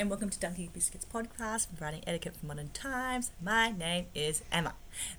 and 0.00 0.08
welcome 0.08 0.30
to 0.30 0.40
Dunking 0.40 0.70
Biscuits 0.72 1.04
podcast 1.04 1.68
from 1.68 1.76
Writing 1.84 2.02
Etiquette 2.06 2.34
for 2.34 2.46
Modern 2.46 2.70
Times. 2.70 3.32
My 3.42 3.70
name 3.70 4.06
is 4.14 4.42
Emma. 4.50 4.72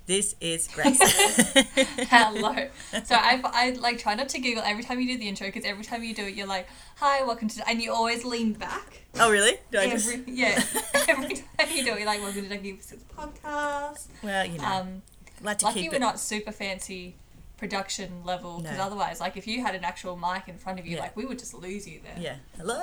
This 0.06 0.34
is 0.40 0.66
Grace. 0.66 0.98
Hello. 2.10 2.52
So 3.04 3.14
I, 3.14 3.40
I 3.44 3.70
like 3.78 3.98
try 3.98 4.14
not 4.16 4.28
to 4.30 4.40
giggle 4.40 4.62
every 4.64 4.82
time 4.82 4.98
you 5.00 5.06
do 5.06 5.18
the 5.18 5.28
intro 5.28 5.46
because 5.46 5.64
every 5.64 5.84
time 5.84 6.02
you 6.02 6.14
do 6.14 6.24
it, 6.24 6.34
you're 6.34 6.48
like, 6.48 6.66
"Hi, 6.96 7.22
welcome 7.22 7.46
to," 7.48 7.68
and 7.68 7.80
you 7.80 7.92
always 7.92 8.24
lean 8.24 8.54
back. 8.54 9.02
oh, 9.20 9.30
really? 9.30 9.56
Do 9.70 9.78
I 9.78 9.84
Every, 9.84 10.16
just... 10.16 10.28
yeah, 10.28 10.62
every 11.08 11.36
time 11.36 11.68
you 11.72 11.84
do 11.84 11.92
it, 11.92 11.98
you're 11.98 12.06
like, 12.06 12.20
"Welcome 12.20 12.42
to 12.42 12.48
Dunking 12.48 12.76
Biscuits 12.76 13.04
podcast." 13.16 14.08
Well, 14.22 14.44
you 14.46 14.58
know, 14.58 14.64
Um, 14.64 15.02
like 15.42 15.58
to 15.58 15.66
lucky 15.66 15.88
we're 15.88 15.94
it. 15.94 16.00
not 16.00 16.18
super 16.20 16.50
fancy 16.52 17.14
production 17.56 18.24
level 18.24 18.58
because 18.60 18.76
No. 18.78 18.84
otherwise, 18.84 19.20
like, 19.20 19.36
if 19.36 19.46
you 19.46 19.62
had 19.62 19.74
an 19.76 19.84
actual 19.84 20.16
mic 20.16 20.48
in 20.48 20.58
front 20.58 20.80
of 20.80 20.86
you, 20.86 20.96
Yeah. 20.96 21.02
like, 21.02 21.16
we 21.16 21.24
would 21.24 21.38
just 21.38 21.54
lose 21.54 21.86
you 21.88 22.00
there. 22.02 22.16
Yeah. 22.18 22.36
Hello. 22.58 22.80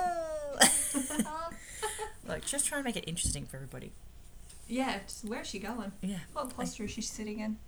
Look, 2.30 2.44
just 2.46 2.66
trying 2.66 2.82
to 2.82 2.84
make 2.84 2.96
it 2.96 3.04
interesting 3.08 3.46
for 3.46 3.56
everybody. 3.56 3.92
yeah. 4.68 5.00
Just, 5.06 5.24
where 5.24 5.40
is 5.40 5.48
she 5.48 5.58
going? 5.58 5.92
Yeah. 6.00 6.18
What 6.32 6.54
posture 6.56 6.84
is 6.84 6.90
she 6.92 7.02
sitting 7.02 7.40
in? 7.40 7.58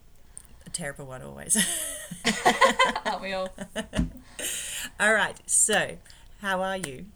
A 0.67 0.71
terrible 0.71 1.07
one 1.07 1.23
always. 1.23 1.57
Aren't 3.05 3.21
we 3.23 3.33
all? 3.33 3.49
All 5.01 5.13
right. 5.15 5.37
So, 5.47 5.97
how 6.41 6.63
are 6.63 6.77
you? 6.77 7.07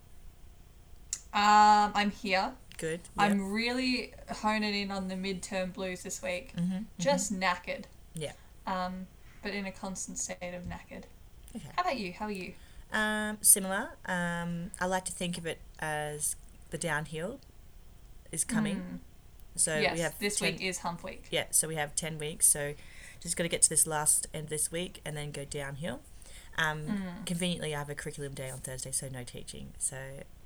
Um, 1.33 1.93
I'm 1.95 2.11
here. 2.11 2.53
Good. 2.79 3.01
I'm 3.17 3.53
really 3.53 4.13
honing 4.31 4.75
in 4.75 4.91
on 4.91 5.09
the 5.09 5.15
midterm 5.15 5.73
blues 5.73 6.03
this 6.03 6.23
week. 6.23 6.55
Mm-hmm. 6.57 6.79
Just 6.99 7.33
knackered. 7.33 7.85
Yeah. 8.15 8.33
Um, 8.67 9.07
but 9.43 9.53
in 9.53 9.67
a 9.67 9.73
constant 9.73 10.19
state 10.19 10.55
of 10.55 10.65
knackered. 10.65 11.05
Okay. 11.55 11.69
How 11.77 11.83
about 11.83 11.97
you? 11.99 12.13
How 12.13 12.27
are 12.27 12.31
you? 12.33 12.53
Um, 12.93 13.39
similar. 13.43 13.91
Um, 14.07 14.71
I 14.81 14.87
like 14.87 15.05
to 15.07 15.13
think 15.13 15.39
of 15.39 15.47
it 15.47 15.59
as 15.79 16.37
the 16.71 16.79
downhill 16.79 17.41
is 18.33 18.45
coming. 18.45 18.77
Mm. 18.77 18.99
So 19.57 19.79
yes, 19.79 19.95
we 19.95 20.01
have 20.01 20.19
this 20.19 20.39
10 20.39 20.53
week 20.53 20.63
is 20.63 20.79
hump 20.79 21.03
week. 21.03 21.25
Yeah, 21.31 21.45
so 21.51 21.67
we 21.69 21.77
have 21.77 21.95
10 21.95 22.19
weeks. 22.19 22.47
So 22.47 22.75
just 23.21 23.37
got 23.37 23.45
to 23.45 23.49
get 23.49 23.63
to 23.63 23.69
this 23.69 23.87
last 23.87 24.27
end 24.35 24.49
this 24.49 24.71
week 24.71 25.01
and 25.05 25.17
then 25.17 25.31
go 25.31 25.45
downhill. 25.45 26.01
Um, 26.59 26.83
Mm. 26.87 27.27
Conveniently, 27.27 27.75
I 27.75 27.79
have 27.79 27.91
a 27.91 27.95
curriculum 27.95 28.35
day 28.35 28.51
on 28.51 28.59
Thursday, 28.59 28.91
so 28.93 29.09
no 29.09 29.25
teaching. 29.25 29.73
So 29.79 29.97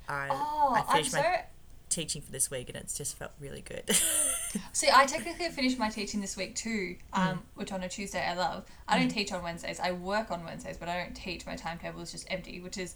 I, 0.07 0.27
Oh, 0.31 0.73
I 0.75 0.79
I'm 0.81 0.87
finished 0.87 1.11
so. 1.11 1.19
my 1.21 1.43
teaching 1.89 2.21
for 2.21 2.31
this 2.31 2.49
week 2.49 2.69
and 2.69 2.77
it's 2.77 2.97
just 2.97 3.17
felt 3.17 3.31
really 3.39 3.61
good. 3.61 3.83
See, 4.71 4.87
I 4.93 5.05
technically 5.05 5.49
finished 5.49 5.77
my 5.77 5.89
teaching 5.89 6.21
this 6.21 6.37
week 6.37 6.55
too, 6.55 6.95
um, 7.11 7.21
Mm. 7.27 7.39
which 7.55 7.71
on 7.73 7.83
a 7.83 7.89
Tuesday 7.89 8.25
I 8.25 8.33
love. 8.35 8.65
I 8.87 8.97
don't 8.97 9.09
teach 9.09 9.31
on 9.33 9.43
Wednesdays. 9.43 9.79
I 9.79 9.91
work 9.91 10.31
on 10.31 10.45
Wednesdays, 10.45 10.77
but 10.77 10.87
I 10.87 10.97
don't 11.03 11.13
teach. 11.15 11.45
My 11.45 11.55
timetable 11.57 12.01
is 12.01 12.11
just 12.13 12.27
empty, 12.31 12.61
which 12.61 12.77
is. 12.77 12.95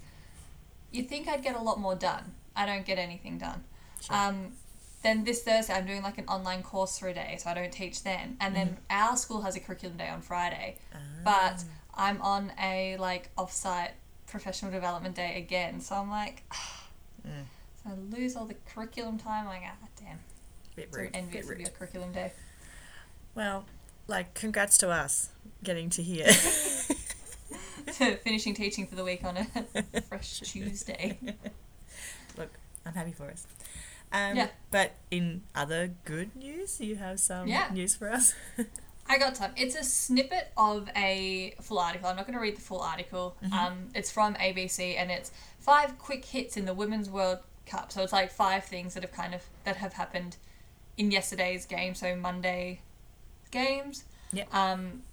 You'd 0.92 1.10
think 1.10 1.28
I'd 1.28 1.44
get 1.44 1.56
a 1.58 1.62
lot 1.62 1.78
more 1.80 1.96
done. 1.96 2.34
I 2.56 2.66
don't 2.66 2.86
get 2.86 2.98
anything 2.98 3.38
done. 3.38 3.64
Sure. 4.02 4.16
Um, 4.16 4.54
then 5.04 5.24
this 5.24 5.44
Thursday 5.44 5.74
I'm 5.74 5.86
doing 5.86 6.02
like 6.02 6.18
an 6.18 6.26
online 6.28 6.64
course 6.64 6.98
for 6.98 7.08
a 7.08 7.14
day, 7.14 7.38
so 7.40 7.50
I 7.50 7.54
don't 7.54 7.72
teach 7.72 8.04
then. 8.04 8.38
And 8.42 8.56
then 8.56 8.78
our 8.90 9.16
school 9.18 9.42
has 9.42 9.56
a 9.56 9.60
curriculum 9.60 9.98
day 9.98 10.10
on 10.10 10.22
Friday, 10.22 10.78
but 11.24 11.64
I'm 11.94 12.22
on 12.22 12.52
a 12.60 12.98
like 12.98 13.30
off-site 13.38 13.92
professional 14.28 14.72
development 14.72 15.16
day 15.16 15.38
again. 15.38 15.80
So 15.80 15.96
I'm 15.96 16.10
like, 16.10 16.44
Mm. 17.28 17.44
so 17.84 17.90
I 17.90 18.16
lose 18.16 18.36
all 18.36 18.46
the 18.46 18.54
curriculum 18.72 19.18
time. 19.18 19.48
I'm 19.48 19.48
like, 19.48 19.64
ah, 19.66 19.88
damn. 20.00 20.20
bit 20.76 20.90
So 20.92 21.00
rude. 21.00 21.12
bit 21.12 21.20
envious 21.20 21.50
of 21.50 21.60
your 21.60 21.70
curriculum 21.70 22.12
day. 22.12 22.32
Well, 23.34 23.66
like, 24.08 24.36
congrats 24.36 24.78
to 24.80 24.90
us 24.92 25.30
getting 25.64 25.90
to 25.92 26.04
here. 26.04 26.28
Finishing 28.24 28.54
teaching 28.54 28.86
for 28.86 28.94
the 28.96 29.04
week 29.04 29.24
on 29.24 29.38
a 29.38 30.02
fresh 30.10 30.40
Tuesday. 30.42 31.18
Look, 32.38 32.50
I'm 32.86 32.94
happy 32.94 33.12
for 33.12 33.30
us. 33.30 33.46
Um, 34.12 34.36
Yeah. 34.38 34.48
But 34.72 34.94
in 35.12 35.44
other 35.54 35.94
good 36.06 36.36
news, 36.36 36.80
you 36.80 36.96
have 36.98 37.20
some 37.20 37.48
Yeah. 37.48 37.70
news 37.72 37.96
for 37.96 38.12
us. 38.12 38.34
I 39.08 39.20
got 39.20 39.38
some. 39.38 39.52
It's 39.56 39.76
a 39.76 39.84
snippet 39.84 40.52
of 40.58 40.90
a 40.96 41.54
full 41.62 41.78
article. 41.78 42.10
I'm 42.10 42.16
not 42.16 42.26
going 42.26 42.34
to 42.34 42.42
read 42.42 42.58
the 42.58 42.62
full 42.62 42.82
article. 42.82 43.38
Um, 43.52 43.90
it's 43.94 44.10
from 44.12 44.34
ABC 44.36 44.96
and 44.98 45.12
it's 45.12 45.32
five 45.60 46.00
quick 46.00 46.26
hits 46.26 46.58
in 46.58 46.66
the 46.66 46.74
Women's 46.74 47.08
World 47.10 47.40
Cup. 47.68 47.92
So 47.92 48.02
it's 48.02 48.12
like 48.14 48.32
five 48.32 48.64
things 48.66 48.96
that 48.96 49.04
have 49.04 49.12
kind 49.12 49.36
of 49.36 49.44
that 49.64 49.76
have 49.78 49.94
happened 49.94 50.38
in 50.98 51.12
yesterday's 51.12 51.66
game. 51.68 51.94
So 51.94 52.16
Monday 52.16 52.82
games. 53.52 54.06
Yep. 54.34 54.52
Um, 54.54 55.04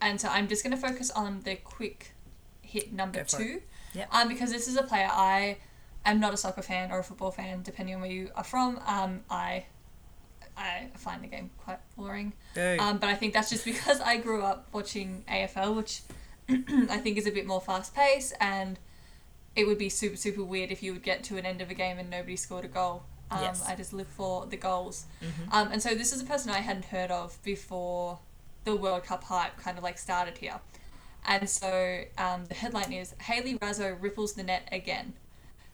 and 0.00 0.20
so 0.20 0.28
I'm 0.28 0.46
just 0.46 0.62
going 0.62 0.74
to 0.76 0.80
focus 0.80 1.10
on 1.10 1.40
the 1.42 1.56
quick 1.56 2.12
hit 2.60 2.92
number 2.92 3.24
two. 3.24 3.62
Yep. 3.94 4.08
Um, 4.14 4.28
because 4.28 4.52
this 4.52 4.68
is 4.68 4.76
a 4.76 4.82
player 4.84 5.08
I 5.10 5.58
am 6.04 6.20
not 6.20 6.34
a 6.34 6.36
soccer 6.36 6.62
fan 6.62 6.90
or 6.90 6.98
a 6.98 7.04
football 7.04 7.30
fan, 7.30 7.62
depending 7.62 7.94
on 7.94 8.00
where 8.00 8.10
you 8.10 8.30
are 8.34 8.44
from. 8.44 8.80
Um, 8.86 9.20
I 9.30 9.66
I 10.56 10.88
find 10.96 11.22
the 11.22 11.28
game 11.28 11.50
quite 11.64 11.78
boring. 11.96 12.32
Boo. 12.54 12.76
Um, 12.78 12.98
but 12.98 13.08
I 13.08 13.14
think 13.14 13.32
that's 13.32 13.50
just 13.50 13.64
because 13.72 14.00
I 14.00 14.16
grew 14.18 14.42
up 14.42 14.68
watching 14.72 15.24
AFL, 15.28 15.76
which 15.76 16.02
I 16.48 16.98
think 16.98 17.16
is 17.18 17.26
a 17.26 17.30
bit 17.30 17.46
more 17.46 17.60
fast 17.60 17.94
paced, 17.94 18.34
and 18.40 18.78
it 19.56 19.66
would 19.66 19.78
be 19.78 19.88
super, 19.88 20.16
super 20.16 20.42
weird 20.42 20.70
if 20.70 20.82
you 20.82 20.92
would 20.92 21.02
get 21.02 21.22
to 21.24 21.36
an 21.36 21.46
end 21.46 21.60
of 21.60 21.70
a 21.70 21.74
game 21.74 21.98
and 21.98 22.08
nobody 22.10 22.36
scored 22.36 22.64
a 22.64 22.68
goal. 22.68 23.04
Um, 23.30 23.40
Yes. 23.42 23.62
I 23.66 23.74
just 23.74 23.92
live 23.92 24.08
for 24.08 24.46
the 24.46 24.56
goals. 24.56 25.06
Mhm. 25.22 25.52
Um, 25.52 25.72
and 25.72 25.82
so 25.82 25.94
this 25.94 26.12
is 26.12 26.20
a 26.20 26.24
person 26.24 26.50
I 26.50 26.58
hadn't 26.60 26.86
heard 26.86 27.10
of 27.10 27.42
before 27.42 28.18
the 28.64 28.76
World 28.76 29.04
Cup 29.04 29.24
hype 29.24 29.58
kind 29.58 29.76
of 29.78 29.84
like 29.84 29.98
started 29.98 30.38
here. 30.38 30.60
And 31.26 31.48
so 31.48 32.04
um, 32.18 32.46
the 32.46 32.54
headline 32.54 32.92
is 32.92 33.14
Hayley 33.22 33.56
Raso 33.58 33.96
ripples 34.00 34.34
the 34.34 34.42
net 34.42 34.68
again. 34.72 35.14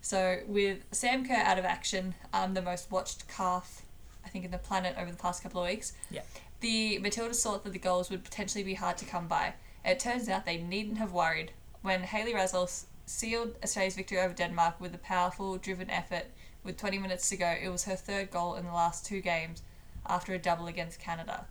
So 0.08 0.38
with 0.46 0.78
Sam 0.90 1.26
Kerr 1.26 1.34
out 1.34 1.58
of 1.58 1.66
action, 1.66 2.14
um, 2.32 2.54
the 2.54 2.62
most 2.62 2.90
watched 2.90 3.28
calf, 3.28 3.82
I 4.24 4.30
think, 4.30 4.42
in 4.46 4.50
the 4.50 4.56
planet 4.56 4.96
over 4.98 5.10
the 5.10 5.18
past 5.18 5.42
couple 5.42 5.60
of 5.62 5.68
weeks, 5.68 5.92
Yeah. 6.10 6.22
the 6.60 6.98
Matildas 6.98 7.42
thought 7.42 7.62
that 7.64 7.74
the 7.74 7.78
goals 7.78 8.08
would 8.08 8.24
potentially 8.24 8.64
be 8.64 8.72
hard 8.72 8.96
to 8.98 9.04
come 9.04 9.28
by. 9.28 9.52
It 9.84 10.00
turns 10.00 10.26
out 10.30 10.46
they 10.46 10.56
needn't 10.56 10.96
have 10.96 11.12
worried 11.12 11.52
when 11.82 12.04
Hayley 12.04 12.32
Raso 12.32 12.62
s- 12.64 12.86
sealed 13.04 13.56
Australia's 13.62 13.96
victory 13.96 14.18
over 14.18 14.32
Denmark 14.32 14.80
with 14.80 14.94
a 14.94 14.98
powerful, 14.98 15.58
driven 15.58 15.90
effort. 15.90 16.24
With 16.64 16.78
20 16.78 16.96
minutes 16.98 17.28
to 17.28 17.36
go, 17.36 17.50
it 17.62 17.68
was 17.68 17.84
her 17.84 17.94
third 17.94 18.30
goal 18.30 18.54
in 18.54 18.64
the 18.64 18.72
last 18.72 19.04
two 19.04 19.20
games 19.20 19.60
after 20.06 20.32
a 20.32 20.38
double 20.38 20.68
against 20.68 20.98
Canada. 21.00 21.44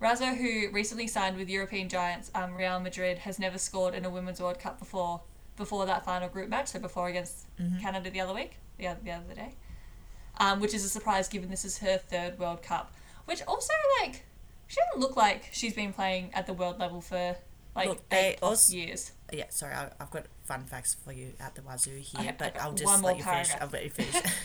Raso, 0.00 0.34
who 0.34 0.70
recently 0.72 1.06
signed 1.08 1.36
with 1.36 1.50
European 1.50 1.90
giants 1.90 2.30
um, 2.34 2.54
Real 2.54 2.80
Madrid, 2.80 3.18
has 3.18 3.38
never 3.38 3.58
scored 3.58 3.92
in 3.94 4.06
a 4.06 4.10
Women's 4.10 4.40
World 4.40 4.58
Cup 4.58 4.78
before. 4.78 5.20
Before 5.56 5.86
that 5.86 6.04
final 6.04 6.28
group 6.28 6.48
match, 6.48 6.68
so 6.68 6.78
before 6.78 7.08
against 7.08 7.46
Mhm. 7.58 7.80
Canada 7.80 8.10
the 8.10 8.20
other 8.20 8.34
week, 8.34 8.58
the 8.76 8.88
other 8.88 9.00
the 9.02 9.10
other 9.12 9.34
day, 9.34 9.54
um, 10.38 10.60
which 10.60 10.74
is 10.74 10.84
a 10.84 10.88
surprise 10.88 11.28
given 11.28 11.48
this 11.50 11.64
is 11.64 11.78
her 11.78 11.96
third 11.96 12.38
World 12.38 12.62
Cup. 12.62 12.92
Which 13.24 13.42
also 13.48 13.72
like 14.00 14.24
she 14.66 14.76
doesn't 14.86 15.00
look 15.00 15.16
like 15.16 15.48
she's 15.52 15.72
been 15.74 15.92
playing 15.92 16.34
at 16.34 16.46
the 16.46 16.52
world 16.52 16.78
level 16.78 17.00
for 17.00 17.36
like 17.74 17.88
Look, 17.88 18.02
eight 18.12 18.36
plus 18.38 18.50
also- 18.68 18.76
years. 18.76 19.12
Yeah, 19.32 19.44
sorry, 19.50 19.74
I, 19.74 19.90
I've 19.98 20.10
got 20.10 20.26
fun 20.44 20.64
facts 20.66 20.94
for 21.04 21.12
you 21.12 21.32
at 21.40 21.54
the 21.54 21.62
wazoo 21.62 21.96
here, 21.98 22.20
Okay, 22.20 22.34
but 22.38 22.60
I'll 22.60 22.72
just 22.72 23.02
let 23.02 23.16
you 23.16 23.24
finish. 23.24 23.50
I'll 23.60 23.68
let 23.68 23.84
you 23.84 23.90
finish. 23.90 24.14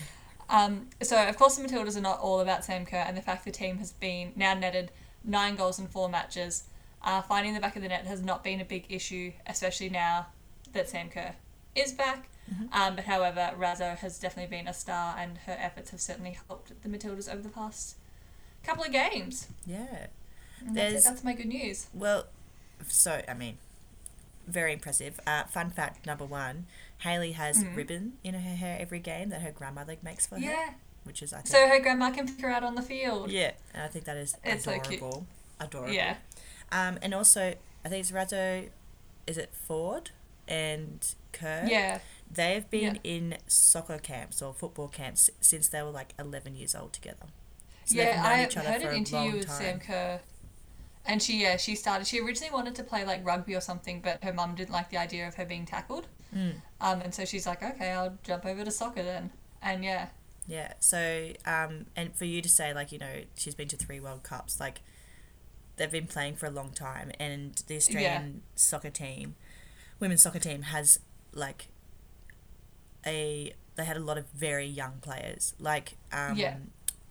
Um, 0.49 0.89
so 1.01 1.15
of 1.29 1.37
course 1.37 1.55
the 1.55 1.65
Matildas 1.65 1.95
are 1.95 2.01
not 2.01 2.19
all 2.19 2.41
about 2.41 2.65
Sam 2.65 2.85
Kerr, 2.85 2.97
and 3.07 3.15
the 3.15 3.21
fact 3.21 3.45
the 3.45 3.51
team 3.51 3.77
has 3.77 3.93
been 3.93 4.33
now 4.35 4.53
netted 4.53 4.91
nine 5.23 5.55
goals 5.55 5.79
in 5.79 5.87
four 5.87 6.09
matches. 6.09 6.63
Uh, 7.01 7.21
finding 7.21 7.53
the 7.53 7.61
back 7.61 7.77
of 7.77 7.81
the 7.81 7.87
net 7.87 8.05
has 8.05 8.21
not 8.21 8.43
been 8.43 8.59
a 8.59 8.65
big 8.65 8.85
issue, 8.89 9.31
especially 9.47 9.87
now 9.89 10.27
that 10.73 10.89
Sam 10.89 11.09
Kerr 11.09 11.35
is 11.75 11.91
back. 11.93 12.27
Mhm. 12.51 12.73
Um, 12.73 12.95
but 12.95 13.05
however, 13.05 13.51
Raso 13.57 13.97
has 13.97 14.19
definitely 14.19 14.55
been 14.57 14.67
a 14.67 14.73
star, 14.73 15.15
and 15.17 15.37
her 15.39 15.55
efforts 15.59 15.91
have 15.91 16.01
certainly 16.01 16.37
helped 16.47 16.81
the 16.81 16.89
Matildas 16.89 17.31
over 17.31 17.41
the 17.41 17.49
past 17.49 17.95
couple 18.63 18.83
of 18.83 18.91
games. 18.91 19.47
yeah. 19.65 20.07
That's, 20.63 21.05
that's 21.05 21.23
my 21.23 21.33
good 21.33 21.47
news. 21.47 21.87
Well, 21.91 22.27
so, 22.87 23.23
I 23.27 23.33
mean, 23.33 23.57
very 24.45 24.73
impressive. 24.73 25.19
Uh, 25.25 25.45
fun 25.45 25.71
fact 25.71 26.05
number 26.05 26.25
one 26.25 26.67
Hayley 26.99 27.31
has 27.31 27.63
Mhm. 27.63 27.75
ribbon 27.75 28.13
in 28.23 28.35
her 28.35 28.55
hair 28.55 28.77
every 28.79 28.99
game 28.99 29.29
that 29.29 29.41
her 29.41 29.51
grandmother 29.51 29.95
makes 30.03 30.27
for 30.27 30.35
her, 30.35 30.41
Yeah. 30.41 30.73
which 31.03 31.23
is, 31.23 31.33
I 31.33 31.37
think, 31.37 31.47
So 31.47 31.67
her 31.67 31.79
grandma 31.79 32.11
can 32.11 32.27
pick 32.27 32.41
her 32.41 32.51
out 32.51 32.63
on 32.63 32.75
the 32.75 32.83
field. 32.83 33.31
yeah, 33.31 33.53
and 33.73 33.81
I 33.81 33.87
think 33.87 34.05
that 34.05 34.17
is 34.17 34.35
It's 34.43 34.65
so 34.65 34.71
adorable. 34.73 35.25
Adorable. 35.59 35.93
Yeah. 35.93 36.17
Um, 36.71 36.99
and 37.01 37.13
also, 37.15 37.55
I 37.83 37.89
think 37.89 38.01
it's 38.01 38.11
Raso, 38.11 38.69
is 39.25 39.37
it 39.39 39.51
Foord 39.67 40.09
and 40.51 41.15
Kerr? 41.31 41.65
Yeah. 41.67 41.99
They've 42.29 42.69
been 42.69 42.99
in 43.03 43.37
soccer 43.47 43.97
camps 43.97 44.41
or 44.41 44.53
football 44.53 44.87
camps 44.87 45.29
since 45.39 45.67
they 45.67 45.81
were 45.81 45.89
like 45.89 46.13
11 46.19 46.55
years 46.55 46.75
old 46.75 46.93
together. 46.93 47.27
So 47.85 47.95
yeah, 47.95 48.21
I 48.23 48.45
each 48.45 48.53
heard 48.53 48.81
an 48.81 48.95
interview 48.95 49.39
with. 49.39 49.49
Sam 49.49 49.79
Kerr, 49.79 50.19
and 51.05 51.21
she 51.21 51.41
yeah 51.41 51.57
she 51.57 51.75
started. 51.75 52.07
She 52.07 52.19
originally 52.19 52.53
wanted 52.53 52.75
to 52.75 52.83
play 52.83 53.03
like 53.05 53.25
rugby 53.25 53.55
or 53.55 53.59
something, 53.59 54.01
but 54.01 54.23
her 54.23 54.31
mum 54.31 54.55
didn't 54.55 54.71
like 54.71 54.89
the 54.89 54.97
idea 54.97 55.27
of 55.27 55.35
her 55.35 55.45
being 55.45 55.65
tackled. 55.65 56.07
Mm. 56.33 56.61
Um, 56.79 57.01
and 57.01 57.13
so 57.13 57.25
she's 57.25 57.45
like, 57.45 57.61
okay, 57.63 57.91
I'll 57.91 58.17
jump 58.23 58.45
over 58.45 58.63
to 58.63 58.71
soccer 58.71 59.03
then. 59.03 59.31
And 59.61 59.83
yeah, 59.83 60.09
Yeah. 60.47 60.73
So, 60.79 61.33
um, 61.45 61.87
and 61.95 62.15
for 62.15 62.25
you 62.25 62.41
to 62.41 62.49
say 62.49 62.73
like 62.73 62.91
you 62.91 62.99
know 62.99 63.23
she's 63.35 63.55
been 63.55 63.67
to 63.69 63.77
three 63.77 63.99
World 63.99 64.23
Cups, 64.23 64.59
like 64.59 64.81
they've 65.75 65.91
been 65.91 66.07
playing 66.07 66.35
for 66.35 66.45
a 66.45 66.51
long 66.51 66.71
time, 66.71 67.11
and 67.19 67.61
the 67.67 67.75
Australian 67.75 68.43
soccer 68.55 68.91
team, 68.91 69.35
women's 70.01 70.21
soccer 70.21 70.39
team 70.39 70.63
has 70.63 70.99
like 71.33 71.67
a 73.05 73.53
they 73.75 73.85
had 73.85 73.95
a 73.97 74.01
lot 74.01 74.17
of 74.17 74.25
very 74.29 74.65
young 74.65 74.99
players. 75.01 75.53
Like 75.59 75.97
um, 76.11 76.35
Yeah. 76.35 76.57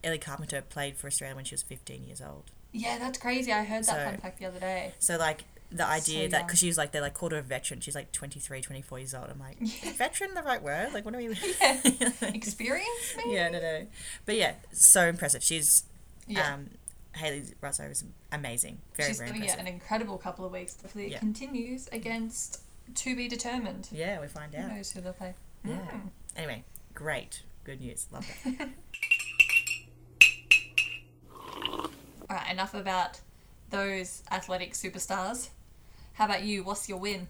Ellie 0.05 0.19
Carpenter 0.19 0.61
played 0.63 0.97
for 0.97 1.07
Australia 1.07 1.35
when 1.37 1.45
she 1.45 1.55
was 1.55 1.63
15 1.63 2.05
years 2.05 2.21
old. 2.21 2.51
Yeah, 2.73 2.99
that's 2.99 3.19
crazy. 3.19 3.53
I 3.53 3.65
heard 3.65 3.85
that 3.85 3.87
So- 3.87 4.05
fun 4.05 4.19
fact 4.19 4.39
the 4.39 4.47
other 4.47 4.61
day. 4.61 4.93
So 4.99 5.17
like 5.17 5.45
the 5.73 5.87
idea 5.87 6.29
that 6.29 6.47
because 6.47 6.59
she 6.59 6.67
was 6.67 6.77
like 6.77 6.91
they're 6.93 7.01
like 7.01 7.15
called 7.15 7.33
her 7.33 7.39
a 7.39 7.43
veteran. 7.43 7.81
She's 7.81 7.95
like 7.95 8.11
23, 8.13 8.61
24 8.61 8.99
years 8.99 9.15
old. 9.15 9.27
I'm 9.31 9.39
like, 9.39 9.59
veteran 9.97 10.35
the 10.35 10.43
right 10.43 10.63
word? 10.63 10.93
Like 10.93 11.05
what 11.05 11.15
are 11.15 11.21
you? 11.21 11.35
Yeah. 11.61 11.81
Experience, 12.35 13.15
maybe? 13.17 13.31
yeah, 13.31 13.49
no, 13.49 13.61
no. 13.61 13.87
But 14.27 14.37
yeah, 14.37 14.55
so 14.73 15.07
impressive. 15.07 15.43
She's 15.43 15.85
Yeah. 16.27 16.55
um, 16.55 16.71
Haley 17.17 17.43
Russo 17.61 17.85
is 17.85 18.05
amazing. 18.31 18.79
Very 18.95 19.09
She's 19.11 19.19
very 19.19 19.31
yeah, 19.31 19.37
impressive. 19.37 19.61
an 19.61 19.67
incredible 19.67 20.19
couple 20.19 20.45
of 20.45 20.53
weeks. 20.53 20.77
Hopefully 20.81 21.07
it 21.07 21.13
Yeah. 21.13 21.19
continues 21.19 21.89
against 21.89 22.61
to 22.97 23.17
be 23.17 23.29
determined. 23.29 23.89
Yeah, 23.93 24.21
we 24.21 24.27
find 24.27 24.55
Who 24.55 24.63
out. 24.63 24.73
knows 24.77 24.91
who 24.93 25.01
they'll 25.01 25.13
play? 25.13 25.35
Yeah. 25.65 25.77
Mm. 25.77 26.11
Anyway, 26.37 26.65
great, 26.95 27.43
good 27.65 27.81
news. 27.81 28.07
Love 28.13 28.27
that. 28.45 28.69
All 32.31 32.37
right, 32.37 32.51
enough 32.51 32.75
about 32.75 33.21
those 33.71 34.23
athletic 34.31 34.73
superstars. 34.75 35.49
How 36.15 36.27
about 36.27 36.43
you? 36.43 36.63
What's 36.63 36.89
your 36.89 36.99
win? 36.99 37.29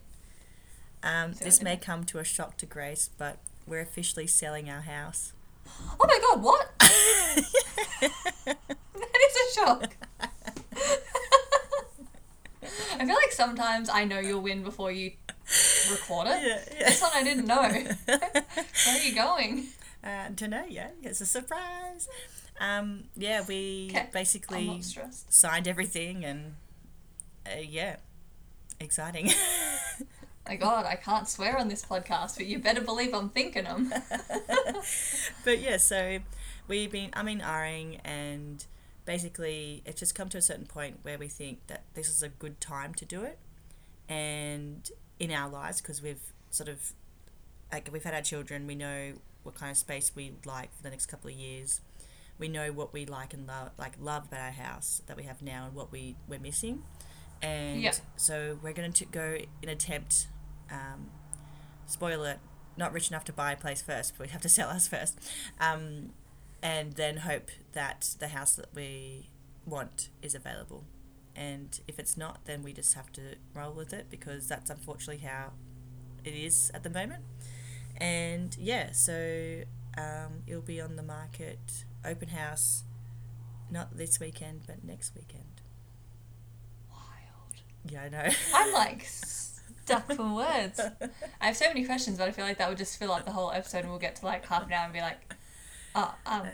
Um, 1.03 1.33
this 1.33 1.62
may 1.62 1.77
come 1.77 2.05
to 2.05 2.19
a 2.19 2.25
shock 2.25 2.57
to 2.59 2.67
Grace, 2.67 3.09
but 3.17 3.39
we're 3.67 3.81
officially 3.81 4.27
selling 4.27 4.69
our 4.69 4.83
house. 4.83 5.33
Oh 5.99 6.07
my 6.07 6.19
god, 6.21 6.43
what? 6.43 6.69
that 8.01 9.21
is 9.31 9.37
a 9.37 9.55
shock. 9.55 9.97
I 12.99 13.07
feel 13.07 13.15
like 13.15 13.33
sometimes 13.33 13.89
I 13.89 14.05
know 14.05 14.19
you'll 14.19 14.43
win 14.43 14.62
before 14.62 14.93
you 14.93 15.12
record 15.91 16.27
it. 16.29 16.75
yeah, 16.79 16.88
This 16.88 17.00
one 17.00 17.11
I 17.15 17.23
didn't 17.23 17.47
know. 17.47 17.62
Where 18.06 18.21
are 18.88 18.99
you 19.03 19.15
going? 19.15 19.67
Uh, 20.03 20.29
don't 20.35 20.50
know 20.50 20.65
yet. 20.69 20.97
It's 21.03 21.21
a 21.21 21.27
surprise. 21.27 22.09
Um, 22.61 23.05
yeah, 23.17 23.43
we 23.47 23.88
Okay, 23.91 24.00
I'm 24.00 24.09
basically 24.12 24.82
signed 24.82 25.67
everything, 25.67 26.25
and 26.25 26.55
uh, 27.47 27.61
yeah, 27.61 27.97
exciting. 28.79 29.31
My 30.47 30.56
god, 30.56 30.85
I 30.85 30.97
can't 30.97 31.29
swear 31.29 31.59
on 31.59 31.69
this 31.69 31.85
podcast, 31.85 32.37
but 32.37 32.47
you 32.47 32.59
better 32.59 32.81
believe 32.81 33.15
I'm 33.15 33.29
thinking 33.29 33.65
them. 33.65 33.93
but 35.44 35.61
yeah, 35.61 35.76
so 35.76 36.19
we've 36.67 36.91
been 36.91 37.11
I 37.12 37.23
mean 37.23 37.41
Ring 37.41 38.00
and 38.05 38.65
basically 39.05 39.83
it's 39.85 40.00
just 40.00 40.15
come 40.15 40.29
to 40.31 40.38
a 40.38 40.43
certain 40.43 40.67
point 40.67 41.00
where 41.03 41.19
we 41.19 41.29
think 41.29 41.67
that 41.67 41.85
this 41.94 42.09
is 42.09 42.23
a 42.23 42.29
good 42.29 42.61
time 42.61 42.94
to 42.94 43.05
do 43.05 43.23
it 43.23 43.38
and 44.09 44.91
in 45.20 45.31
our 45.31 45.49
lives 45.49 45.81
because 45.81 46.02
we've 46.02 46.32
sort 46.50 46.69
of 46.69 46.93
like 47.72 47.88
we've 47.93 48.02
had 48.02 48.14
our 48.14 48.22
children 48.22 48.67
we 48.67 48.75
know 48.75 49.12
what 49.44 49.55
kind 49.55 49.70
of 49.70 49.76
space 49.76 50.11
we 50.17 50.32
like 50.44 50.75
for 50.76 50.82
the 50.82 50.90
next 50.90 51.06
couple 51.06 51.31
of 51.31 51.37
years. 51.37 51.81
We 52.38 52.49
know 52.49 52.72
what 52.72 52.93
we 52.93 53.06
like 53.06 53.32
and 53.34 53.46
love 53.46 53.70
like 53.78 53.93
love 54.00 54.26
about 54.26 54.40
our 54.40 54.50
house 54.50 55.02
that 55.06 55.17
we 55.17 55.22
have 55.25 55.40
now 55.43 55.67
and 55.67 55.75
what 55.75 55.93
we 55.93 56.17
we're 56.26 56.40
missing. 56.40 56.82
And 57.43 57.81
Yeah. 57.81 57.94
so 58.17 58.58
we're 58.62 58.72
going 58.75 58.93
to 58.93 59.05
go 59.06 59.38
in 59.62 59.69
attempt 59.69 60.26
um, 60.70 61.11
spoiler 61.87 62.37
not 62.76 62.93
rich 62.93 63.08
enough 63.11 63.25
to 63.25 63.32
buy 63.32 63.52
a 63.52 63.56
place 63.56 63.82
first 63.82 64.14
but 64.16 64.26
we 64.26 64.31
have 64.32 64.40
to 64.43 64.49
sell 64.58 64.69
us 64.69 64.87
first 64.88 65.19
um, 65.58 66.11
and 66.62 66.93
then 66.94 67.19
hope 67.19 67.50
that 67.73 68.14
the 68.20 68.28
house 68.28 68.55
that 68.56 68.69
we 68.75 69.31
want 69.66 70.11
is 70.23 70.34
available 70.34 70.84
and 71.37 71.81
if 71.87 71.99
it's 71.99 72.17
not 72.17 72.44
then 72.44 72.62
we 72.62 72.73
just 72.73 72.94
have 72.94 73.11
to 73.12 73.37
roll 73.55 73.73
with 73.73 73.93
it 73.93 74.06
because 74.11 74.49
that's 74.49 74.71
unfortunately 74.71 75.25
how 75.25 75.53
it 76.25 76.35
is 76.35 76.71
at 76.75 76.82
the 76.82 76.91
moment 76.91 77.23
and 77.97 78.56
yeah 78.59 78.91
so 78.93 79.62
um, 79.97 80.43
it'll 80.47 80.62
be 80.62 80.81
on 80.81 80.97
the 80.97 81.03
market 81.03 81.85
open 82.05 82.29
house 82.29 82.85
not 83.71 83.97
this 83.97 84.19
weekend 84.21 84.62
but 84.67 84.85
next 84.85 85.15
weekend 85.15 85.62
Wild. 86.91 87.55
yeah 87.88 88.03
i 88.03 88.09
know 88.09 88.29
I'm 88.55 88.73
like 88.73 89.06
stuck 89.91 90.12
for 90.12 90.35
words. 90.35 90.81
I 91.41 91.47
have 91.47 91.56
so 91.56 91.67
many 91.67 91.85
questions, 91.85 92.19
but 92.19 92.29
I 92.29 92.33
feel 92.33 92.44
like 92.44 92.59
that 92.59 92.69
would 92.69 92.79
just 92.79 92.99
fill 92.99 93.12
up 93.12 93.25
the 93.25 93.33
whole 93.33 93.50
episode 93.50 93.79
and 93.81 93.91
we'll 93.91 93.99
get 93.99 94.17
to 94.17 94.26
like 94.26 94.47
half 94.47 94.67
an 94.67 94.73
hour 94.73 94.85
and 94.85 94.93
be 94.93 95.00
like, 95.00 95.35
oh, 95.94 96.15
um, 96.26 96.49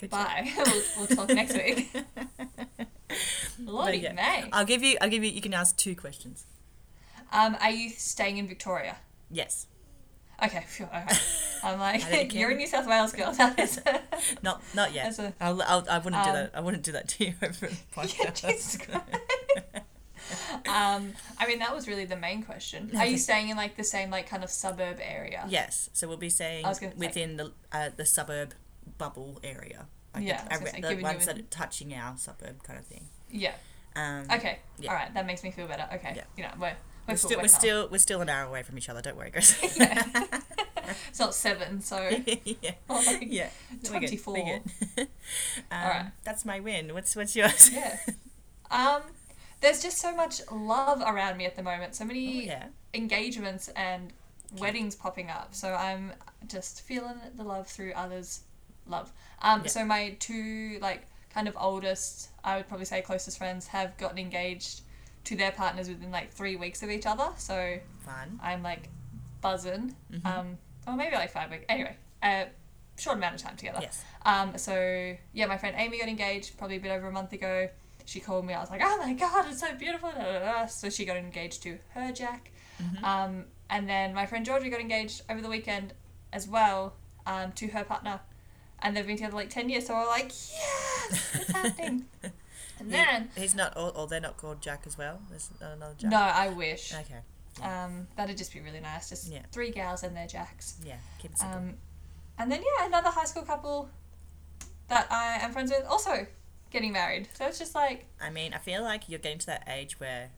job. 0.00 0.10
bye. 0.10 0.52
we'll, 0.66 0.82
we'll 0.98 1.06
talk 1.06 1.28
next 1.28 1.54
week. 1.54 1.94
Lordy 3.58 3.98
yeah. 3.98 4.12
May. 4.12 4.48
i'll 4.52 4.64
give 4.64 4.82
you 4.82 4.96
i'll 5.00 5.08
give 5.10 5.22
you 5.24 5.30
you 5.30 5.40
can 5.40 5.54
ask 5.54 5.76
two 5.76 5.94
questions 5.96 6.46
Um, 7.32 7.56
are 7.60 7.70
you 7.70 7.90
staying 7.90 8.38
in 8.38 8.46
Victoria? 8.48 8.96
yes 9.30 9.66
Okay, 10.42 10.64
phew, 10.66 10.86
okay. 10.86 11.16
I'm 11.62 11.78
like, 11.78 12.00
you 12.32 12.38
you're 12.40 12.48
a 12.50 12.52
can. 12.54 12.58
New 12.58 12.66
South 12.66 12.88
Wales 12.88 13.12
girl. 13.12 13.32
That 13.38 13.56
is. 13.58 13.80
not 14.42 14.60
not 14.74 14.92
yet 14.92 15.16
a- 15.18 15.32
I'll, 15.40 15.62
I'll, 15.62 15.84
i 15.88 15.98
wouldn't 15.98 16.24
do 16.24 16.30
Um, 16.30 16.34
that 16.36 16.50
i 16.54 16.60
wouldn't 16.60 16.82
do 16.82 16.92
that 16.92 17.06
to 17.08 17.24
you 17.26 17.34
over 17.40 17.68
yeah, 17.68 17.74
podcast 17.94 18.46
Jesus 18.48 18.76
Christ. 18.78 19.04
um, 20.68 21.12
I 21.38 21.46
mean, 21.46 21.58
that 21.60 21.74
was 21.74 21.86
really 21.86 22.04
the 22.04 22.16
main 22.16 22.42
question. 22.42 22.90
Are 22.96 23.06
you 23.06 23.18
staying 23.18 23.48
in 23.50 23.56
like 23.56 23.76
the 23.76 23.84
same 23.84 24.10
like 24.10 24.28
kind 24.28 24.42
of 24.42 24.50
suburb 24.50 24.98
area? 25.00 25.44
Yes, 25.48 25.88
so 25.92 26.08
we'll 26.08 26.16
be 26.16 26.30
staying 26.30 26.64
I 26.64 26.72
say- 26.72 26.92
within 26.96 27.36
the 27.36 27.52
uh, 27.72 27.90
the 27.96 28.04
suburb 28.06 28.54
bubble 28.98 29.38
area. 29.44 29.86
Like 30.14 30.24
Yeah, 30.26 30.46
I 30.50 30.58
the, 30.58 30.66
say, 30.66 30.80
the 30.80 31.02
ones 31.02 31.26
that 31.26 31.38
are 31.38 31.42
touching 31.42 31.92
our 31.94 32.16
suburb 32.16 32.62
kind 32.62 32.78
of 32.78 32.86
thing. 32.86 33.08
Yeah. 33.34 33.54
Um, 33.96 34.24
Okay. 34.32 34.58
Yeah. 34.78 34.90
All 34.90 34.96
right. 34.96 35.12
That 35.14 35.26
makes 35.26 35.42
me 35.42 35.50
feel 35.50 35.66
better. 35.66 35.86
Okay. 35.94 36.14
Yeah. 36.16 36.24
You 36.36 36.42
know, 36.44 36.50
we're 36.58 36.60
we're, 36.60 36.68
We're 36.68 37.14
cool, 37.14 37.16
still 37.16 37.38
we're 37.38 37.42
we're 37.42 37.48
still 37.48 37.88
we're 37.90 37.98
still 37.98 38.20
an 38.22 38.28
hour 38.28 38.46
away 38.46 38.62
from 38.62 38.78
each 38.78 38.88
other. 38.88 39.02
Don't 39.02 39.16
worry, 39.16 39.30
guys. 39.30 39.56
Yeah. 39.76 40.02
It's 41.08 41.18
not 41.18 41.34
seven, 41.34 41.80
so 41.80 41.96
yeah, 42.44 42.72
like 42.90 43.18
yeah. 43.22 43.48
We're 43.90 44.00
good, 44.00 44.10
we're 44.10 44.18
24. 44.18 44.34
good. 44.34 44.62
um, 44.98 45.06
Alright. 45.72 46.06
That's 46.24 46.44
my 46.44 46.60
win. 46.60 46.92
What's 46.92 47.16
what's 47.16 47.34
yours? 47.34 47.70
yeah. 47.72 47.98
Um, 48.70 49.00
there's 49.62 49.80
just 49.82 49.96
so 49.98 50.14
much 50.14 50.42
love 50.52 51.00
around 51.00 51.38
me 51.38 51.46
at 51.46 51.56
the 51.56 51.62
moment. 51.62 51.94
So 51.94 52.04
Oh, 52.04 52.08
many 52.08 52.44
yeah. 52.46 52.66
engagements 52.92 53.68
and 53.68 54.12
weddings 54.58 54.94
popping 54.94 55.30
up. 55.30 55.54
So 55.54 55.72
I'm 55.72 56.12
just 56.48 56.82
feeling 56.82 57.16
the 57.34 57.44
love 57.44 57.66
through 57.66 57.92
others' 57.94 58.40
love. 58.86 59.10
Um, 59.40 59.62
Yeah. 59.62 59.68
so 59.70 59.84
my 59.86 60.16
two 60.20 60.78
like 60.82 61.06
kind 61.34 61.48
of 61.48 61.56
oldest, 61.60 62.28
I 62.44 62.56
would 62.56 62.68
probably 62.68 62.86
say 62.86 63.02
closest 63.02 63.38
friends 63.38 63.66
have 63.66 63.96
gotten 63.98 64.18
engaged 64.18 64.82
to 65.24 65.36
their 65.36 65.50
partners 65.50 65.88
within 65.88 66.10
like 66.10 66.30
three 66.30 66.56
weeks 66.56 66.82
of 66.82 66.90
each 66.90 67.06
other. 67.06 67.28
So 67.36 67.78
Fun. 67.98 68.38
I'm 68.42 68.62
like 68.62 68.88
buzzing. 69.40 69.94
Mm-hmm. 70.12 70.26
Um, 70.26 70.58
or 70.86 70.94
maybe 70.94 71.16
like 71.16 71.32
five 71.32 71.50
weeks. 71.50 71.64
Anyway, 71.68 71.96
a 72.22 72.46
short 72.96 73.16
amount 73.16 73.34
of 73.34 73.42
time 73.42 73.56
together. 73.56 73.80
Yes. 73.82 74.04
Um, 74.24 74.56
so 74.56 75.16
yeah, 75.32 75.46
my 75.46 75.56
friend 75.56 75.74
Amy 75.78 75.98
got 75.98 76.08
engaged 76.08 76.56
probably 76.56 76.76
a 76.76 76.80
bit 76.80 76.92
over 76.92 77.08
a 77.08 77.12
month 77.12 77.32
ago. 77.32 77.68
She 78.04 78.20
called 78.20 78.44
me. 78.46 78.54
I 78.54 78.60
was 78.60 78.70
like, 78.70 78.82
oh 78.84 78.98
my 78.98 79.14
god, 79.14 79.46
it's 79.48 79.60
so 79.60 79.74
beautiful. 79.74 80.10
Da, 80.10 80.22
da, 80.22 80.38
da. 80.38 80.66
So 80.66 80.90
she 80.90 81.04
got 81.04 81.16
engaged 81.16 81.62
to 81.64 81.78
her 81.94 82.12
Jack. 82.12 82.50
Mm-hmm. 82.80 83.04
Um, 83.04 83.44
and 83.70 83.88
then 83.88 84.14
my 84.14 84.26
friend 84.26 84.44
Georgia 84.44 84.68
got 84.68 84.80
engaged 84.80 85.22
over 85.30 85.40
the 85.40 85.48
weekend 85.48 85.94
as 86.32 86.46
well 86.46 86.94
um, 87.26 87.52
to 87.52 87.66
her 87.68 87.82
partner. 87.82 88.20
And 88.84 88.96
they've 88.96 89.06
been 89.06 89.16
together 89.16 89.34
like 89.34 89.50
10 89.50 89.68
years. 89.70 89.86
So 89.86 89.94
we're 89.94 90.06
like, 90.06 90.26
yes, 90.28 91.30
it's 91.34 91.50
happening. 91.50 92.04
And 92.80 92.88
He- 92.90 92.96
then, 92.96 93.28
he's 93.36 93.54
not. 93.54 93.76
Or, 93.76 93.96
or 93.96 94.06
they're 94.08 94.20
not 94.20 94.36
called 94.36 94.60
Jack 94.60 94.82
as 94.84 94.98
well. 94.98 95.20
There's 95.30 95.48
another 95.60 95.94
Jack. 95.96 96.10
no, 96.10 96.18
I 96.18 96.48
wish. 96.48 96.92
Okay. 96.92 97.20
Um, 97.62 98.08
that'd 98.16 98.36
just 98.36 98.52
be 98.52 98.58
really 98.60 98.80
nice. 98.80 99.08
Just 99.10 99.30
Yeah. 99.30 99.42
three 99.52 99.70
gals 99.70 100.02
and 100.02 100.14
their 100.16 100.26
Jacks. 100.26 100.74
Yeah. 100.84 100.96
Keep 101.20 101.32
it 101.32 101.38
simple. 101.38 101.56
Um, 101.58 101.74
and 102.36 102.50
then 102.50 102.60
yeah, 102.62 102.86
another 102.86 103.10
high 103.10 103.26
school 103.26 103.42
couple 103.44 103.88
that 104.88 105.06
I 105.10 105.36
am 105.44 105.52
friends 105.52 105.70
with 105.70 105.86
also 105.86 106.26
getting 106.70 106.90
married. 106.92 107.28
So 107.34 107.46
it's 107.46 107.60
just 107.60 107.76
like 107.76 108.06
I 108.20 108.28
mean, 108.30 108.52
I 108.52 108.58
feel 108.58 108.82
like 108.82 109.08
you're 109.08 109.20
getting 109.20 109.38
to 109.38 109.46
that 109.46 109.68
age 109.68 110.00
where 110.00 110.30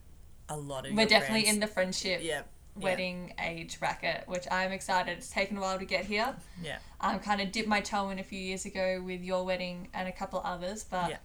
a 0.47 0.55
lot 0.55 0.85
of 0.87 0.93
we're 0.93 1.07
definitely 1.07 1.41
friends, 1.41 1.55
in 1.55 1.59
the 1.59 1.67
friendship 1.67 2.21
yeah. 2.23 2.43
Wedding 2.81 3.33
age 3.39 3.79
bracket, 3.79 4.23
which 4.27 4.45
I'm 4.51 4.71
excited. 4.71 5.17
It's 5.17 5.29
taken 5.29 5.57
a 5.57 5.61
while 5.61 5.79
to 5.79 5.85
get 5.85 6.05
here. 6.05 6.35
Yeah. 6.61 6.77
I 6.99 7.17
kind 7.17 7.41
of 7.41 7.51
dipped 7.51 7.67
my 7.67 7.81
toe 7.81 8.09
in 8.09 8.19
a 8.19 8.23
few 8.23 8.39
years 8.39 8.65
ago 8.65 9.01
with 9.05 9.21
your 9.21 9.45
wedding 9.45 9.87
and 9.93 10.07
a 10.07 10.11
couple 10.11 10.41
others, 10.43 10.83
but 10.83 11.09
Yeah. 11.09 11.17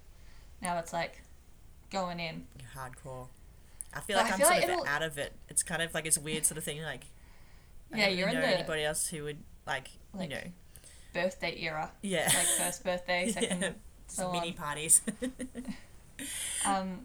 now 0.61 0.79
it's 0.79 0.93
like 0.93 1.23
going 1.91 2.21
in. 2.21 2.47
You're 2.59 2.69
hardcore. 2.71 3.29
I 3.95 4.01
feel 4.01 4.17
But 4.17 4.23
like 4.25 4.31
I 4.31 4.35
I'm 4.35 4.39
feel 4.39 4.47
sort 4.47 4.57
like 4.59 4.65
of 4.65 4.71
it'll- 4.71 4.87
out 4.87 5.03
of 5.03 5.19
it. 5.19 5.33
It's 5.49 5.63
kind 5.63 5.83
of 5.83 5.93
like 5.95 6.07
it's 6.07 6.17
a 6.17 6.21
weird 6.21 6.47
sort 6.47 6.59
of 6.59 6.65
thing. 6.65 6.81
Like, 6.83 7.05
I 7.93 7.99
Yeah, 7.99 8.09
you're 8.09 8.27
really 8.27 8.39
in 8.39 8.43
know 8.43 8.49
the- 8.49 8.55
anybody 8.59 8.85
else 8.85 9.09
who 9.09 9.25
would 9.25 9.39
like, 9.67 9.89
Like, 10.15 10.31
you 10.31 10.37
know, 10.37 10.43
Birthday 11.13 11.59
era, 11.61 11.93
yeah, 12.01 12.25
like 12.25 12.47
first 12.47 12.83
birthday, 12.85 13.31
second, 13.33 13.61
yeah, 13.61 13.71
so 14.07 14.33
mini 14.33 14.49
on. 14.49 14.55
parties. 14.55 15.03
Um, 16.65 17.01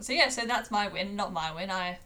so 0.00 0.12
yeah, 0.12 0.28
so 0.28 0.42
that's 0.46 0.70
my 0.70 0.88
win, 0.88 1.16
not 1.16 1.32
my 1.32 1.52
win. 1.52 1.70
I, 1.70 1.98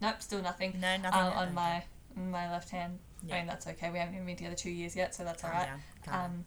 nope, 0.00 0.16
still 0.20 0.42
nothing. 0.42 0.78
no, 0.80 0.96
nothing 0.96 1.20
um, 1.20 1.26
yet, 1.26 1.36
on 1.36 1.44
okay. 1.48 1.54
my 1.54 1.84
on 2.16 2.30
my 2.30 2.50
left 2.50 2.70
hand. 2.70 2.98
Yeah. 3.26 3.34
I 3.34 3.38
mean 3.38 3.46
that's 3.46 3.66
okay. 3.66 3.90
We 3.90 3.98
haven't 3.98 4.14
even 4.14 4.26
been 4.26 4.36
together 4.36 4.56
two 4.56 4.70
years 4.70 4.96
yet, 4.96 5.14
so 5.14 5.24
that's 5.24 5.42
Calm 5.42 5.50
alright. 5.52 5.68
down, 5.68 5.80
calm 6.04 6.14
down. 6.14 6.24
Um, 6.24 6.44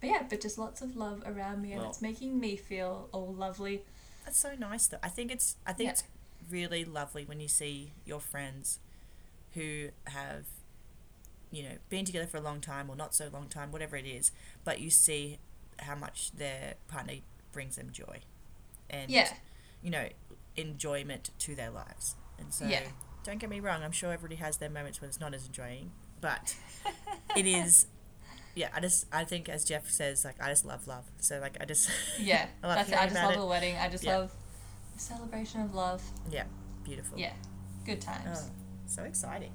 but 0.00 0.08
yeah, 0.08 0.22
but 0.28 0.40
just 0.40 0.58
lots 0.58 0.80
of 0.80 0.96
love 0.96 1.22
around 1.26 1.60
me, 1.62 1.72
and 1.72 1.82
Well- 1.82 1.90
it's 1.90 2.00
making 2.02 2.40
me 2.40 2.56
feel 2.56 3.08
all 3.12 3.32
lovely. 3.34 3.82
That's 4.24 4.38
so 4.38 4.54
nice 4.54 4.86
though. 4.86 4.98
I 5.02 5.08
think 5.08 5.30
it's 5.30 5.56
I 5.66 5.72
think 5.72 5.86
Yeah. 5.88 5.92
it's 5.92 6.04
really 6.50 6.84
lovely 6.84 7.24
when 7.24 7.38
you 7.40 7.48
see 7.48 7.92
your 8.04 8.20
friends 8.20 8.78
who 9.54 9.88
have 10.06 10.46
you 11.52 11.64
know, 11.64 11.74
been 11.88 12.04
together 12.04 12.28
for 12.28 12.36
a 12.36 12.40
long 12.40 12.60
time 12.60 12.88
or 12.88 12.94
not 12.94 13.12
so 13.12 13.28
long 13.32 13.48
time, 13.48 13.72
whatever 13.72 13.96
it 13.96 14.06
is, 14.06 14.30
but 14.64 14.80
you 14.80 14.88
see 14.88 15.36
how 15.80 15.96
much 15.96 16.30
their 16.30 16.74
partner 16.86 17.14
brings 17.52 17.74
them 17.74 17.90
joy, 17.90 18.20
and 18.88 19.10
Yeah. 19.10 19.32
you 19.82 19.90
know, 19.90 20.08
enjoyment 20.56 21.30
to 21.40 21.56
their 21.56 21.70
lives. 21.70 22.14
And 22.40 22.52
so, 22.52 22.64
Yeah. 22.66 22.82
don't 23.24 23.38
get 23.38 23.50
me 23.50 23.60
wrong, 23.60 23.82
I'm 23.82 23.92
sure 23.92 24.12
everybody 24.12 24.36
has 24.36 24.56
their 24.56 24.70
moments 24.70 25.00
when 25.00 25.08
it's 25.08 25.20
not 25.20 25.34
as 25.34 25.46
enjoying, 25.46 25.92
but 26.20 26.56
it 27.36 27.46
is. 27.46 27.86
Yeah, 28.54 28.68
I 28.74 28.80
just 28.80 29.06
I 29.12 29.24
think 29.24 29.48
as 29.48 29.64
Jeff 29.64 29.88
says, 29.88 30.24
like 30.24 30.34
I 30.42 30.48
just 30.48 30.64
love 30.64 30.86
love. 30.88 31.04
So 31.20 31.38
like 31.38 31.56
I 31.60 31.64
just 31.64 31.88
Yeah, 32.18 32.46
I 32.62 32.66
love 32.66 32.76
that's 32.78 32.88
it. 32.90 32.98
I 32.98 33.04
just 33.06 33.14
love 33.22 33.32
it. 33.32 33.38
a 33.38 33.46
wedding. 33.46 33.76
I 33.76 33.88
just 33.88 34.02
Yeah. 34.04 34.18
love 34.18 34.32
the 34.94 35.00
celebration 35.00 35.60
of 35.60 35.74
love. 35.74 36.02
yeah, 36.30 36.44
beautiful. 36.84 37.16
Yeah, 37.18 37.32
good 37.86 38.00
times. 38.00 38.48
Oh, 38.48 38.50
so 38.86 39.04
exciting. 39.04 39.52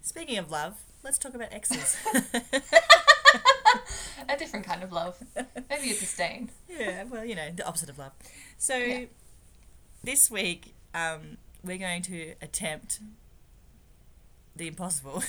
Speaking 0.00 0.38
of 0.38 0.50
love, 0.50 0.74
let's 1.04 1.18
talk 1.18 1.34
about 1.34 1.52
exes. 1.52 1.96
A 4.28 4.36
different 4.36 4.64
kind 4.66 4.82
of 4.82 4.92
love. 4.92 5.16
Maybe 5.70 5.90
a 5.90 5.94
disdain. 5.98 6.50
yeah, 6.68 7.04
well, 7.04 7.24
you 7.24 7.34
know, 7.34 7.50
the 7.54 7.66
opposite 7.66 7.88
of 7.90 7.98
love. 7.98 8.12
So, 8.56 8.76
Yeah. 8.76 9.04
this 10.02 10.30
week, 10.30 10.74
um, 10.94 11.36
we're 11.62 11.78
going 11.78 12.02
to 12.02 12.34
attempt 12.40 13.00
the 14.56 14.66
impossible 14.68 15.22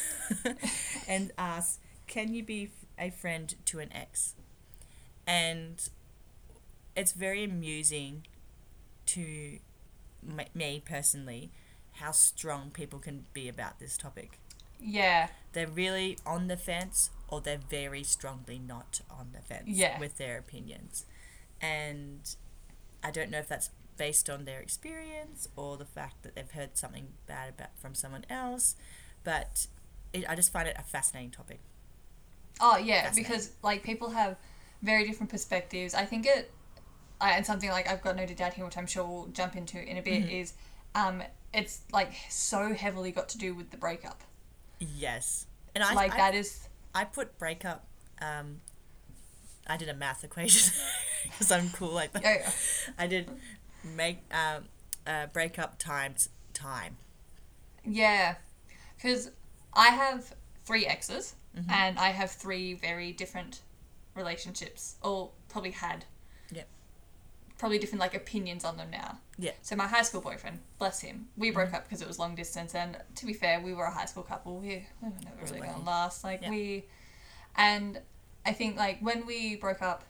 and 1.08 1.32
ask 1.38 1.80
can 2.08 2.34
you 2.34 2.42
be 2.44 2.72
a 2.98 3.12
friend 3.12 3.54
to 3.66 3.80
an 3.80 3.94
ex? 3.94 4.34
And 5.28 5.88
it's 6.96 7.12
very 7.12 7.44
amusing 7.44 8.26
to 9.08 9.60
me 10.56 10.82
personally 10.84 11.52
how 11.94 12.12
strong 12.12 12.72
people 12.72 12.98
can 13.00 13.26
be 13.34 13.48
about 13.48 13.80
this 13.80 13.98
topic. 13.98 14.40
Yeah, 14.80 15.28
They're 15.54 15.68
really 15.68 16.18
on 16.26 16.48
the 16.48 16.58
fence 16.58 17.10
or 17.32 17.42
they're 17.42 17.60
very 17.70 18.04
strongly 18.04 18.60
not 18.60 19.02
on 19.10 19.30
the 19.34 19.40
fence 19.42 19.68
Yeah. 19.68 20.00
with 20.00 20.18
their 20.18 20.38
opinions. 20.38 21.06
And 21.62 22.22
I 23.04 23.12
don't 23.12 23.30
know 23.30 23.40
if 23.40 23.48
that's 23.48 23.70
based 23.98 24.30
on 24.30 24.46
their 24.46 24.60
experience 24.62 25.48
or 25.56 25.78
the 25.78 25.86
fact 25.86 26.24
that 26.24 26.36
they've 26.36 26.50
heard 26.52 26.78
something 26.78 27.08
bad 27.28 27.50
about 27.50 27.70
from 27.78 27.94
someone 27.96 28.26
else, 28.30 28.76
but 29.24 29.68
it, 30.14 30.26
I 30.30 30.36
just 30.36 30.52
find 30.52 30.68
it 30.68 30.76
a 30.80 30.84
fascinating 30.84 31.32
topic. 31.32 31.60
Oh 32.62 32.78
yeah, 32.78 33.12
because 33.14 33.52
like 33.64 33.84
people 33.84 34.10
have 34.12 34.38
very 34.82 35.06
different 35.06 35.30
perspectives. 35.30 35.94
I 35.94 36.06
think 36.06 36.26
it, 36.26 36.52
I, 37.22 37.32
and 37.32 37.46
something 37.46 37.70
like 37.70 37.90
I've 37.90 38.02
got 38.02 38.16
noted 38.16 38.38
down 38.38 38.52
here, 38.52 38.64
which 38.66 38.78
I'm 38.78 38.88
sure 38.88 39.04
we'll 39.06 39.28
jump 39.28 39.56
into 39.56 39.78
in 39.82 39.98
a 39.98 40.02
bit, 40.02 40.24
Mm-hmm. 40.24 40.32
is 40.32 40.54
um, 40.96 41.22
it's 41.54 41.82
like 41.92 42.14
so 42.30 42.74
heavily 42.74 43.12
got 43.12 43.28
to 43.30 43.38
do 43.38 43.54
with 43.54 43.72
the 43.72 43.78
breakup. 43.78 44.24
Yes. 44.80 45.46
And 45.76 45.84
I, 45.84 45.94
like 45.94 46.14
I, 46.14 46.18
that 46.18 46.36
is 46.36 46.68
I 46.94 47.04
put 47.06 47.38
breakup, 47.38 47.86
um, 48.22 48.62
I 49.68 49.78
did 49.78 49.90
a 49.90 49.94
math 49.94 50.24
equation 50.24 50.74
because 51.24 51.52
I'm 51.52 51.70
cool 51.70 51.92
like 51.92 52.12
that. 52.14 52.24
oh, 52.26 52.30
yeah. 52.30 52.52
I 52.98 53.08
did 53.08 53.30
make 53.84 54.20
um, 54.34 54.66
uh, 55.06 55.28
breakup 55.28 55.78
times 55.80 56.30
time. 56.54 56.98
Yeah, 57.86 58.36
because 58.98 59.32
I 59.74 59.88
have 59.90 60.34
three 60.66 60.86
exes 60.86 61.36
Mm-hmm. 61.58 61.72
and 61.72 61.98
I 61.98 62.10
have 62.10 62.30
three 62.30 62.76
very 62.76 63.12
different 63.12 63.62
relationships, 64.16 64.98
or 65.02 65.32
probably 65.50 65.72
had. 65.72 66.06
Yep. 66.52 66.68
Probably 67.60 67.78
different 67.78 68.00
like 68.00 68.16
opinions 68.16 68.64
on 68.64 68.78
them 68.78 68.90
now. 68.90 69.20
Yeah. 69.38 69.52
So 69.62 69.76
my 69.76 69.86
high 69.86 70.02
school 70.04 70.22
boyfriend, 70.22 70.60
bless 70.80 71.02
him, 71.02 71.28
we 71.38 71.50
Mm-hmm. 71.50 71.56
broke 71.56 71.74
up 71.74 71.84
because 71.84 72.02
it 72.02 72.08
was 72.08 72.18
long 72.18 72.34
distance, 72.34 72.74
and 72.74 72.98
to 73.16 73.26
be 73.26 73.34
fair, 73.34 73.60
we 73.60 73.74
were 73.74 73.84
a 73.84 73.92
high 73.92 74.06
school 74.06 74.24
couple. 74.24 74.58
We, 74.60 74.88
we 75.02 75.10
were 75.10 75.14
never 75.26 75.54
really 75.54 75.60
gonna 75.68 75.84
last. 75.84 76.24
Like 76.24 76.42
Yeah. 76.42 76.50
we, 76.52 76.86
and 77.58 78.00
I 78.46 78.54
think 78.54 78.78
like 78.78 79.00
when 79.02 79.26
we 79.26 79.58
broke 79.58 79.82
up, 79.82 80.06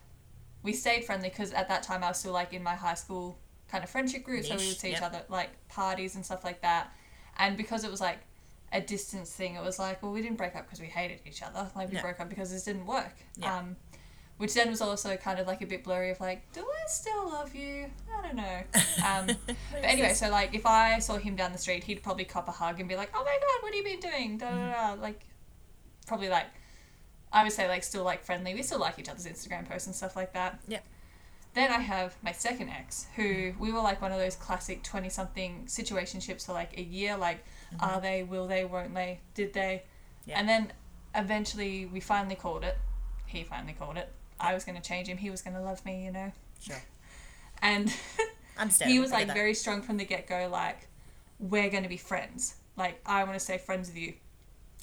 we 0.62 0.72
stayed 0.72 1.04
friendly 1.04 1.28
because 1.28 1.52
at 1.52 1.68
that 1.68 1.82
time 1.82 2.04
I 2.04 2.08
was 2.08 2.18
still 2.18 2.32
like 2.32 2.52
in 2.52 2.62
my 2.62 2.74
high 2.76 2.94
school 2.94 3.36
kind 3.68 3.82
of 3.82 3.90
friendship 3.90 4.22
group, 4.22 4.44
so 4.44 4.56
we 4.56 4.66
would 4.68 4.78
see 4.78 4.92
each 4.92 5.02
other 5.02 5.18
at, 5.18 5.30
like 5.30 5.50
parties 5.68 6.14
and 6.14 6.24
stuff 6.24 6.44
like 6.44 6.62
that. 6.62 6.92
And 7.36 7.56
because 7.56 7.82
it 7.82 7.90
was 7.90 8.00
like 8.00 8.18
a 8.72 8.80
distance 8.80 9.32
thing, 9.32 9.56
it 9.56 9.62
was 9.62 9.80
like, 9.80 10.02
well, 10.04 10.12
we 10.12 10.22
didn't 10.22 10.36
break 10.38 10.54
up 10.54 10.66
because 10.66 10.80
we 10.80 10.86
hated 10.86 11.18
each 11.26 11.42
other. 11.42 11.68
Like 11.74 11.88
we 11.88 11.96
No. 11.96 12.02
broke 12.02 12.20
up 12.20 12.28
because 12.28 12.52
this 12.52 12.62
didn't 12.62 12.86
work. 12.86 13.14
Yeah. 13.36 13.56
Um, 13.58 13.76
which 14.40 14.54
then 14.54 14.70
was 14.70 14.80
also 14.80 15.18
kind 15.18 15.38
of 15.38 15.46
like 15.46 15.60
a 15.60 15.66
bit 15.66 15.84
blurry 15.84 16.10
of 16.10 16.18
like, 16.18 16.50
do 16.54 16.60
I 16.60 16.88
still 16.88 17.28
love 17.28 17.54
you? 17.54 17.90
I 18.10 18.22
don't 18.22 18.36
know. 18.36 18.62
Um, 19.06 19.26
but 19.46 19.84
anyway, 19.84 20.14
so 20.14 20.30
like 20.30 20.54
if 20.54 20.64
I 20.64 20.98
saw 20.98 21.18
him 21.18 21.36
down 21.36 21.52
the 21.52 21.58
street, 21.58 21.84
he'd 21.84 22.02
probably 22.02 22.24
cop 22.24 22.48
a 22.48 22.50
hug 22.50 22.80
and 22.80 22.88
be 22.88 22.96
like, 22.96 23.10
"Oh 23.14 23.22
my 23.22 23.38
god, 23.38 23.62
what 23.62 23.74
have 23.74 23.84
you 23.84 23.84
been 23.84 24.00
doing?" 24.00 24.38
Da 24.38 24.48
da 24.48 24.56
da. 24.56 24.72
Mm-hmm. 24.72 25.02
Like, 25.02 25.20
probably 26.06 26.30
like, 26.30 26.46
I 27.30 27.42
would 27.42 27.52
say 27.52 27.68
like 27.68 27.84
still 27.84 28.02
like 28.02 28.24
friendly. 28.24 28.54
We 28.54 28.62
still 28.62 28.78
like 28.80 28.98
each 28.98 29.10
other's 29.10 29.26
Instagram 29.26 29.68
posts 29.68 29.86
and 29.86 29.94
stuff 29.94 30.16
like 30.16 30.32
that. 30.32 30.58
Yeah. 30.66 30.80
Then 31.52 31.70
I 31.70 31.80
have 31.80 32.16
my 32.22 32.32
second 32.32 32.70
ex, 32.70 33.08
who 33.16 33.22
mm-hmm. 33.22 33.60
we 33.62 33.72
were 33.72 33.80
like 33.80 34.00
one 34.00 34.10
of 34.10 34.18
those 34.18 34.36
classic 34.36 34.82
twenty 34.82 35.10
something 35.10 35.64
situationships 35.66 36.46
for 36.46 36.54
like 36.54 36.78
a 36.78 36.82
year. 36.82 37.14
Like, 37.18 37.44
mm-hmm. 37.74 37.84
are 37.84 38.00
they? 38.00 38.22
Will 38.22 38.46
they? 38.46 38.64
Won't 38.64 38.94
they? 38.94 39.20
Did 39.34 39.52
they? 39.52 39.82
Yeah. 40.24 40.38
And 40.38 40.48
then 40.48 40.72
eventually 41.14 41.84
we 41.84 42.00
finally 42.00 42.36
called 42.36 42.64
it. 42.64 42.78
He 43.26 43.44
finally 43.44 43.74
called 43.78 43.98
it. 43.98 44.10
I 44.40 44.54
was 44.54 44.64
going 44.64 44.80
to 44.80 44.82
change 44.82 45.08
him. 45.08 45.18
He 45.18 45.30
was 45.30 45.42
going 45.42 45.54
to 45.54 45.62
love 45.62 45.84
me, 45.84 46.04
you 46.04 46.12
know. 46.12 46.32
Sure. 46.60 46.82
And 47.62 47.92
he 48.84 48.98
was 48.98 49.12
like 49.12 49.32
very 49.32 49.54
strong 49.54 49.82
from 49.82 49.96
the 49.96 50.04
get 50.04 50.26
go. 50.26 50.48
Like, 50.50 50.88
we're 51.38 51.70
going 51.70 51.82
to 51.82 51.88
be 51.88 51.96
friends. 51.96 52.54
Like, 52.76 53.00
I 53.04 53.24
want 53.24 53.34
to 53.34 53.40
stay 53.40 53.58
friends 53.58 53.88
with 53.88 53.98
you. 53.98 54.14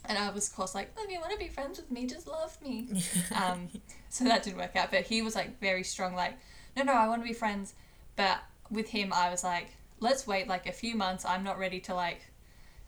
And 0.06 0.18
I 0.18 0.30
was, 0.30 0.48
of 0.48 0.56
course, 0.56 0.76
like, 0.76 0.92
if 0.98 1.12
you 1.12 1.20
want 1.20 1.34
to 1.34 1.38
be 1.38 1.48
friends 1.48 1.78
with 1.80 1.92
me, 1.92 2.06
just 2.06 2.28
love 2.28 2.58
me. 2.62 2.88
um, 3.36 3.68
so 4.10 4.24
that 4.26 4.44
didn't 4.44 4.58
work 4.58 4.76
out. 4.76 4.92
But 4.92 5.02
he 5.02 5.22
was 5.22 5.36
like 5.36 5.60
very 5.60 5.84
strong. 5.84 6.14
Like, 6.14 6.38
no, 6.76 6.84
no, 6.84 6.94
I 6.94 7.08
want 7.08 7.22
to 7.22 7.28
be 7.28 7.34
friends. 7.34 7.74
But 8.16 8.40
with 8.70 8.90
him, 8.90 9.12
I 9.14 9.30
was 9.30 9.44
like, 9.44 9.70
let's 10.00 10.28
wait 10.28 10.48
like 10.48 10.68
a 10.68 10.72
few 10.72 10.96
months. 10.96 11.26
I'm 11.26 11.44
not 11.44 11.58
ready 11.58 11.80
to 11.82 11.96
like 11.96 12.22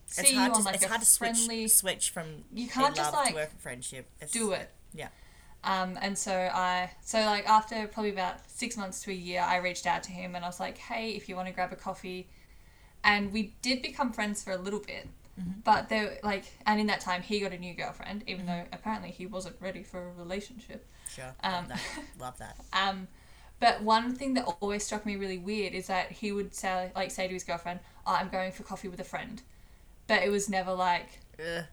see 0.06 0.22
it's 0.22 0.32
you 0.32 0.40
hard 0.40 0.52
on 0.52 0.60
to, 0.60 0.64
like 0.66 0.76
it's 0.76 0.86
a 0.86 0.88
hard 0.88 1.02
to 1.02 1.08
switch 1.08 1.32
friendly. 1.32 1.68
switch 1.68 2.10
from 2.12 2.44
You 2.54 2.68
can't 2.68 2.96
just, 2.96 3.14
love 3.14 3.26
like, 3.26 3.36
to 3.36 3.44
a 3.44 3.48
friendship. 3.48 4.08
It's, 4.22 4.32
do 4.32 4.52
it. 4.52 4.70
Yeah. 4.94 5.10
Um, 5.63 5.98
and 6.01 6.18
so 6.18 6.34
I, 6.34 6.92
so 7.01 7.20
like 7.25 7.48
after 7.50 7.86
probably 7.88 8.12
about 8.12 8.50
six 8.50 8.78
months 8.78 9.01
to 9.04 9.12
a 9.12 9.13
year, 9.13 9.42
I 9.42 9.58
reached 9.58 9.86
out 9.86 10.04
to 10.04 10.12
him 10.12 10.36
and 10.36 10.46
I 10.46 10.48
was 10.48 10.60
like, 10.60 10.78
hey, 10.78 11.12
if 11.12 11.28
you 11.28 11.36
want 11.36 11.48
to 11.48 11.54
grab 11.54 11.72
a 11.74 11.75
coffee, 11.75 12.28
and 13.04 13.32
we 13.32 13.54
did 13.62 13.82
become 13.82 14.12
friends 14.12 14.44
for 14.44 14.51
a 14.51 14.58
little 14.58 14.80
bit, 14.80 15.08
Mm-hmm. 15.39 15.62
but 15.63 15.88
there 15.88 16.18
like, 16.22 16.44
and 16.66 16.82
in 16.82 16.88
that 16.88 17.00
time 17.00 17.22
he 17.22 17.39
got 17.39 17.54
a 17.54 17.58
new 17.58 17.74
girlfriend, 17.74 18.24
even 18.28 18.46
though 18.46 18.63
apparently 18.74 19.10
he 19.10 19.25
wasn't 19.25 19.56
ready 19.62 19.84
for 19.84 20.10
a 20.10 20.12
relationship. 20.22 20.86
Sure. 21.16 21.34
Um, 21.44 21.68
love 21.68 21.68
that. 21.70 21.82
Love 22.20 22.38
that. 22.39 22.58
Um, 22.74 23.08
but 23.62 23.82
one 23.82 24.16
thing 24.16 24.34
that 24.36 24.46
always 24.62 24.86
struck 24.86 25.06
me 25.06 25.16
really 25.16 25.38
weird 25.38 25.74
is 25.74 25.88
that 25.88 26.12
he 26.12 26.32
would 26.32 26.54
say 26.54 26.92
like 26.96 27.12
say 27.12 27.28
to 27.28 27.34
his 27.34 27.44
girlfriend, 27.46 27.80
oh, 28.06 28.13
"I'm 28.13 28.30
going 28.30 28.51
for 28.51 28.63
coffee 28.63 28.88
with 28.89 29.00
a 29.00 29.04
friend," 29.06 29.42
but 30.08 30.24
it 30.24 30.30
was 30.30 30.50
never 30.50 30.74
like 30.74 31.20
Ugh, 31.39 31.63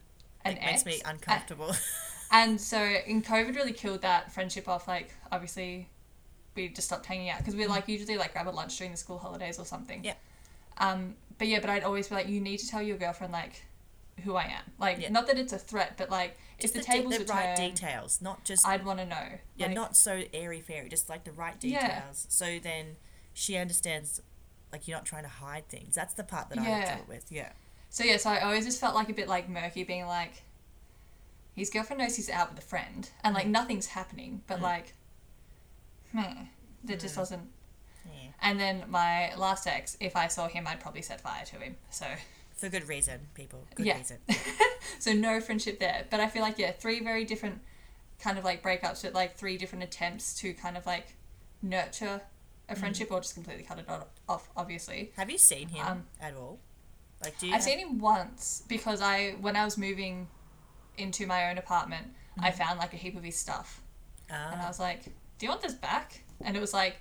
an 0.44 0.56
it 0.56 0.64
makes 0.64 0.84
me 0.86 1.00
uncomfortable. 1.04 1.74
And 2.30 2.60
so, 2.60 2.80
in 2.80 3.22
COVID, 3.22 3.54
really 3.54 3.72
killed 3.72 4.02
that 4.02 4.32
friendship 4.32 4.68
off. 4.68 4.88
Like, 4.88 5.14
obviously, 5.30 5.88
we 6.54 6.68
just 6.68 6.88
stopped 6.88 7.06
hanging 7.06 7.30
out 7.30 7.38
because 7.38 7.54
we 7.54 7.66
like 7.66 7.86
usually 7.88 8.16
like 8.16 8.32
grab 8.32 8.48
a 8.48 8.50
lunch 8.50 8.76
during 8.78 8.90
the 8.92 8.96
school 8.98 9.18
holidays 9.18 9.58
or 9.58 9.64
something. 9.64 10.02
Yeah. 10.04 10.14
Um, 10.78 11.14
but 11.38 11.48
yeah, 11.48 11.60
but 11.60 11.70
I'd 11.70 11.84
always 11.84 12.08
be 12.08 12.14
like, 12.14 12.28
you 12.28 12.40
need 12.40 12.58
to 12.58 12.68
tell 12.68 12.82
your 12.82 12.96
girlfriend 12.96 13.32
like 13.32 13.64
who 14.24 14.34
I 14.34 14.44
am. 14.44 14.62
Like, 14.78 14.98
Yeah. 15.00 15.10
not 15.10 15.26
that 15.26 15.38
it's 15.38 15.52
a 15.52 15.58
threat, 15.58 15.94
but 15.98 16.10
like 16.10 16.38
if 16.58 16.72
the, 16.72 16.78
de- 16.80 16.84
tables 16.86 17.18
the 17.18 17.24
were 17.24 17.34
right 17.34 17.56
turned, 17.56 17.74
details, 17.76 18.20
not 18.22 18.44
just 18.44 18.66
I'd 18.66 18.84
want 18.86 18.98
to 19.00 19.04
know. 19.06 19.28
yeah, 19.56 19.66
Like, 19.66 19.74
not 19.74 19.96
so 19.96 20.22
airy 20.32 20.60
fairy, 20.62 20.88
just 20.88 21.08
like 21.10 21.24
the 21.24 21.32
right 21.32 21.58
details. 21.60 21.82
Yeah. 21.82 22.02
So 22.12 22.58
then 22.62 22.96
she 23.34 23.56
understands, 23.56 24.22
like 24.72 24.88
you're 24.88 24.96
not 24.96 25.04
trying 25.04 25.24
to 25.24 25.28
hide 25.28 25.68
things. 25.68 25.94
That's 25.94 26.14
the 26.14 26.24
part 26.24 26.48
that 26.48 26.58
I 26.58 26.62
Yeah. 26.62 26.78
have 26.80 26.88
trouble 26.88 27.04
with. 27.08 27.26
Yeah. 27.30 27.52
So 27.90 28.04
yeah, 28.04 28.16
so 28.16 28.30
I 28.30 28.40
always 28.40 28.64
just 28.64 28.80
felt 28.80 28.94
like 28.94 29.10
a 29.10 29.14
bit 29.14 29.28
like 29.28 29.48
murky, 29.50 29.84
being 29.84 30.06
like, 30.06 30.42
his 31.56 31.70
girlfriend 31.70 32.00
knows 32.02 32.16
he's 32.16 32.30
out 32.30 32.50
with 32.50 32.58
a 32.58 32.66
friend, 32.66 33.08
and 33.24 33.34
like 33.34 33.46
nothing's 33.46 33.86
happening, 33.88 34.42
but 34.46 34.60
like, 34.60 34.94
meh, 36.12 36.34
that 36.84 37.00
just 37.00 37.14
Mm. 37.14 37.18
doesn't. 37.18 37.50
Yeah. 38.06 38.28
And 38.40 38.60
then 38.60 38.84
my 38.88 39.34
last 39.36 39.66
ex, 39.66 39.96
if 40.00 40.14
I 40.16 40.28
saw 40.28 40.48
him, 40.48 40.66
I'd 40.66 40.80
probably 40.80 41.02
set 41.02 41.20
fire 41.20 41.44
to 41.46 41.56
him. 41.56 41.76
So. 41.90 42.06
For 42.56 42.68
good 42.68 42.88
reason, 42.88 43.28
people. 43.34 43.66
Good 43.74 43.86
Yeah. 43.86 43.98
reason. 43.98 44.18
so 44.98 45.12
no 45.12 45.40
friendship 45.40 45.78
there. 45.78 46.06
But 46.10 46.20
I 46.20 46.28
feel 46.28 46.42
like 46.42 46.58
yeah, 46.58 46.72
three 46.72 47.00
very 47.00 47.24
different 47.24 47.60
kind 48.20 48.38
of 48.38 48.44
like 48.44 48.62
breakups 48.62 49.04
with 49.04 49.14
like 49.14 49.36
three 49.36 49.58
different 49.58 49.84
attempts 49.84 50.32
to 50.40 50.54
kind 50.54 50.76
of 50.76 50.86
like 50.86 51.14
nurture 51.60 52.22
a 52.68 52.74
friendship 52.74 53.10
or 53.12 53.20
just 53.20 53.34
completely 53.34 53.62
cut 53.62 53.78
it 53.78 53.84
o- 53.88 54.06
off. 54.28 54.48
Obviously, 54.56 55.12
Have 55.16 55.30
you 55.30 55.36
seen 55.38 55.68
him 55.68 55.86
Um, 55.86 56.06
at 56.20 56.34
all? 56.34 56.58
Like, 57.22 57.38
do 57.38 57.46
you? 57.48 57.54
I've 57.54 57.62
seen 57.62 57.78
him 57.78 57.98
once 57.98 58.62
because 58.68 59.00
I 59.02 59.32
when 59.40 59.54
I 59.54 59.64
was 59.64 59.76
moving 59.76 60.28
into 60.98 61.26
my 61.26 61.50
own 61.50 61.58
apartment, 61.58 62.08
I 62.38 62.50
found 62.50 62.78
like 62.78 62.92
a 62.92 62.96
heap 62.96 63.16
of 63.16 63.22
his 63.24 63.38
stuff, 63.38 63.80
and 64.28 64.60
I 64.60 64.64
Ah, 64.64 64.68
was 64.68 64.78
like, 64.80 65.04
"Do 65.38 65.46
you 65.46 65.48
want 65.50 65.62
this 65.62 65.74
back?" 65.74 66.22
And 66.44 66.56
it 66.56 66.60
was 66.60 66.72
like 66.74 66.96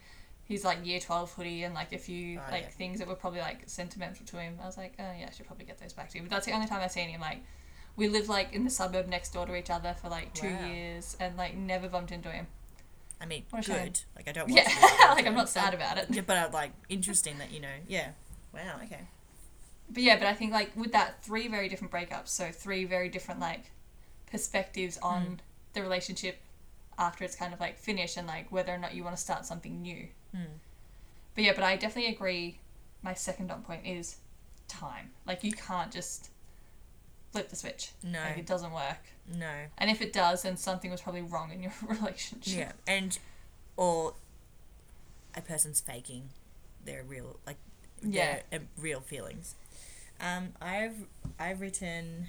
his 0.46 0.64
like 0.64 0.86
year 0.86 1.00
12 1.00 1.34
hoodie 1.34 1.64
and 1.64 1.74
like 1.74 1.92
a 1.92 1.98
few 1.98 2.40
Oh, 2.40 2.52
like 2.52 2.64
yeah. 2.64 2.70
things 2.70 3.00
that 3.00 3.08
were 3.08 3.16
probably 3.16 3.40
like 3.40 3.64
sentimental 3.68 4.26
to 4.28 4.38
him. 4.38 4.58
I 4.62 4.66
was 4.66 4.78
like, 4.78 4.94
oh 5.00 5.12
yeah, 5.20 5.28
I 5.28 5.32
should 5.32 5.48
probably 5.48 5.66
get 5.66 5.80
those 5.80 5.92
back 5.94 6.10
to 6.12 6.18
you. 6.18 6.24
But 6.24 6.30
that's 6.30 6.46
the 6.46 6.52
only 6.54 6.68
time 6.68 6.82
I've 6.82 6.92
seen 6.92 7.10
him. 7.10 7.20
Like, 7.20 7.40
we 7.96 8.08
lived 8.08 8.30
like 8.30 8.54
in 8.54 8.64
the 8.64 8.70
suburb 8.70 9.08
next 9.08 9.34
door 9.34 9.46
to 9.48 9.56
each 9.56 9.70
other 9.72 9.96
for 10.00 10.08
like 10.10 10.34
two 10.36 10.48
Wow. 10.52 10.68
years 10.68 11.18
and 11.20 11.36
like 11.36 11.56
never 11.56 11.88
bumped 11.90 12.12
into 12.12 12.30
him. 12.30 12.46
I 13.20 13.26
mean, 13.26 13.44
a 13.54 13.62
shame. 13.64 13.86
good. 13.86 14.00
Like 14.16 14.28
I 14.28 14.32
don't. 14.34 14.50
Want 14.50 14.62
Yeah, 14.62 14.70
to 14.70 15.08
like 15.16 15.26
I'm 15.26 15.34
not 15.36 15.50
sad 15.50 15.74
about 15.74 15.98
it. 15.98 16.08
Yeah, 16.12 16.22
but 16.26 16.38
uh, 16.38 16.50
like 16.54 16.72
interesting 16.90 17.38
that 17.40 17.52
you 17.52 17.60
know. 17.62 17.76
Yeah. 17.88 18.10
Wow. 18.54 18.80
Okay. 18.84 19.02
But 19.90 20.04
yeah, 20.04 20.18
but 20.18 20.28
I 20.28 20.34
think 20.34 20.52
like 20.54 20.76
with 20.76 20.92
that 20.92 21.24
three 21.24 21.48
very 21.48 21.70
different 21.70 21.92
breakups, 21.92 22.28
so 22.30 22.52
three 22.52 22.86
very 22.86 23.10
different 23.10 23.40
like 23.40 23.72
perspectives 24.32 24.98
on 25.00 25.26
Mm. 25.26 25.40
the 25.74 25.82
relationship 25.82 26.40
after 26.98 27.24
it's 27.26 27.36
kind 27.36 27.54
of 27.54 27.60
like 27.60 27.78
finished 27.78 28.18
and 28.18 28.28
like 28.28 28.52
whether 28.52 28.74
or 28.74 28.78
not 28.78 28.94
you 28.94 29.04
want 29.04 29.16
to 29.16 29.22
start 29.22 29.46
something 29.46 29.82
new. 29.82 30.08
Hmm. 30.34 30.44
But 31.36 31.44
yeah, 31.44 31.52
but 31.54 31.64
I 31.64 31.76
definitely 31.76 32.14
agree. 32.14 32.60
My 33.02 33.14
second 33.14 33.48
dot 33.48 33.66
point 33.66 33.86
is 33.86 34.18
time. 34.68 35.12
Like 35.26 35.44
you 35.44 35.52
can't 35.52 35.92
just 35.92 36.30
flip 37.32 37.50
the 37.50 37.56
switch. 37.58 37.92
No. 38.02 38.20
Like 38.22 38.38
it 38.38 38.46
doesn't 38.46 38.72
work. 38.72 39.00
No. 39.34 39.52
And 39.78 39.90
if 39.90 40.02
it 40.02 40.14
does, 40.14 40.44
then 40.44 40.56
something 40.56 40.90
was 40.92 41.02
probably 41.02 41.22
wrong 41.24 41.52
in 41.52 41.62
your 41.62 41.74
relationship. 41.88 42.58
Yeah, 42.58 42.72
and 42.88 43.18
or 43.76 44.14
a 45.36 45.42
person's 45.42 45.82
faking 45.82 46.30
their 46.86 47.04
real 47.04 47.38
like 47.46 47.58
Yeah. 48.02 48.40
their 48.50 48.62
uh, 48.62 48.64
real 48.78 49.02
feelings. 49.02 49.56
Um, 50.22 50.54
I've 50.62 50.96
I've 51.38 51.60
written 51.60 52.28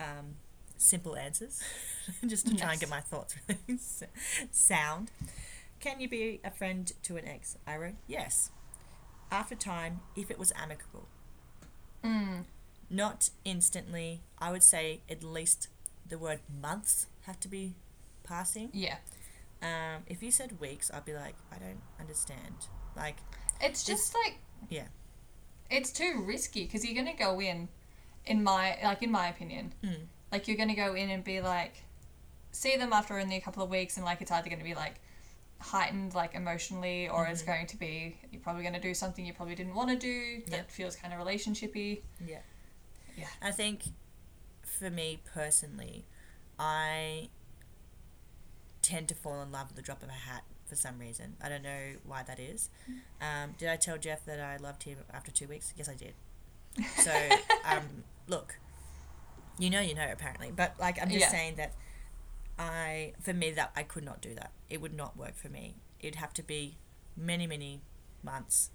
um, 0.00 0.34
simple 0.82 1.16
answers 1.16 1.62
just 2.26 2.46
to 2.46 2.54
try 2.56 2.72
and 2.72 2.80
get 2.80 2.88
my 2.90 3.00
thoughts 3.00 3.34
really 3.48 3.78
sound. 4.50 5.10
Can 5.80 6.00
you 6.00 6.08
be 6.08 6.40
a 6.44 6.50
friend 6.50 6.90
to 7.04 7.16
an 7.16 7.26
ex? 7.26 7.56
I 7.66 7.76
wrote 7.76 7.94
yes. 8.06 8.50
After 9.30 9.54
time, 9.54 10.00
if 10.16 10.30
it 10.30 10.38
was 10.38 10.52
amicable, 10.56 11.08
Mm. 12.04 12.44
not 12.90 13.30
instantly. 13.44 14.22
I 14.38 14.50
would 14.50 14.62
say 14.64 15.02
at 15.08 15.22
least 15.22 15.68
the 16.08 16.18
word 16.18 16.40
months 16.60 17.06
have 17.26 17.38
to 17.40 17.48
be 17.48 17.74
passing. 18.24 18.70
Yeah. 18.72 18.96
Um, 19.62 20.02
if 20.08 20.22
you 20.22 20.32
said 20.32 20.58
weeks, 20.60 20.90
I'd 20.92 21.04
be 21.04 21.14
like, 21.14 21.36
I 21.52 21.58
don't 21.58 21.80
understand. 22.00 22.66
Like, 22.96 23.18
It's 23.60 23.84
just 23.84 24.14
like 24.14 24.38
yeah, 24.68 24.88
it's 25.70 25.92
too 25.92 26.22
risky 26.26 26.64
because 26.64 26.84
you're 26.84 26.96
gonna 27.02 27.16
go 27.16 27.40
in, 27.40 27.68
in 28.26 28.42
my 28.42 28.76
like 28.82 29.02
in 29.02 29.10
my 29.12 29.28
opinion, 29.28 29.72
mm, 29.84 30.06
like 30.32 30.48
you're 30.48 30.56
gonna 30.56 30.74
go 30.74 30.94
in 30.94 31.10
and 31.10 31.22
be 31.22 31.40
like, 31.40 31.82
see 32.50 32.76
them 32.76 32.92
after 32.92 33.18
only 33.18 33.36
a 33.36 33.40
couple 33.40 33.62
of 33.62 33.70
weeks, 33.70 33.96
and 33.96 34.04
like 34.04 34.20
it's 34.20 34.30
either 34.32 34.48
gonna 34.50 34.64
be 34.64 34.74
like 34.74 34.96
heightened 35.60 36.14
like 36.14 36.34
emotionally, 36.34 37.08
or 37.08 37.26
it's 37.26 37.42
Mhm. 37.42 37.46
going 37.46 37.66
to 37.68 37.76
be 37.76 38.16
you're 38.32 38.40
probably 38.42 38.64
gonna 38.64 38.80
do 38.80 38.94
something 38.94 39.24
you 39.24 39.32
probably 39.34 39.54
didn't 39.54 39.74
want 39.74 39.90
to 39.90 39.96
do 39.96 40.42
that 40.46 40.56
Yep. 40.56 40.70
feels 40.70 40.96
kind 40.96 41.12
of 41.14 41.20
relationshipy. 41.20 42.02
yeah, 42.26 42.40
Yeah. 43.16 43.28
I 43.40 43.52
think 43.52 43.82
for 44.62 44.90
me 44.90 45.20
personally, 45.32 46.04
I 46.58 47.28
tend 48.80 49.08
to 49.08 49.14
fall 49.14 49.40
in 49.42 49.52
love 49.52 49.68
with 49.68 49.76
the 49.76 49.82
drop 49.82 50.02
of 50.02 50.08
a 50.08 50.12
hat 50.12 50.42
for 50.66 50.74
some 50.74 50.98
reason. 50.98 51.36
I 51.40 51.48
don't 51.48 51.62
know 51.62 51.96
why 52.04 52.22
that 52.24 52.40
is. 52.40 52.68
Um, 53.20 53.54
did 53.58 53.68
I 53.68 53.76
tell 53.76 53.98
Jeff 53.98 54.24
that 54.24 54.40
I 54.40 54.56
loved 54.56 54.82
him 54.84 54.98
after 55.12 55.30
two 55.30 55.46
weeks? 55.46 55.72
Yes, 55.76 55.88
I 55.88 55.94
did. 55.94 56.14
So, 56.96 57.12
um, 57.64 58.02
look, 58.26 58.58
you 59.58 59.70
know, 59.70 59.80
you 59.80 59.94
know, 59.94 60.08
apparently. 60.10 60.50
But 60.54 60.74
like, 60.80 61.00
I'm 61.00 61.08
just 61.08 61.20
Yeah. 61.20 61.30
saying 61.30 61.54
that 61.56 61.72
I, 62.58 63.12
for 63.20 63.32
me, 63.32 63.50
that 63.52 63.72
I 63.76 63.82
could 63.82 64.04
not 64.04 64.20
do 64.20 64.34
that. 64.34 64.52
It 64.68 64.80
would 64.80 64.94
not 64.94 65.16
work 65.16 65.36
for 65.36 65.48
me. 65.48 65.76
It'd 66.00 66.16
have 66.16 66.32
to 66.34 66.42
be 66.42 66.76
many, 67.16 67.46
many 67.46 67.82
months, 68.22 68.70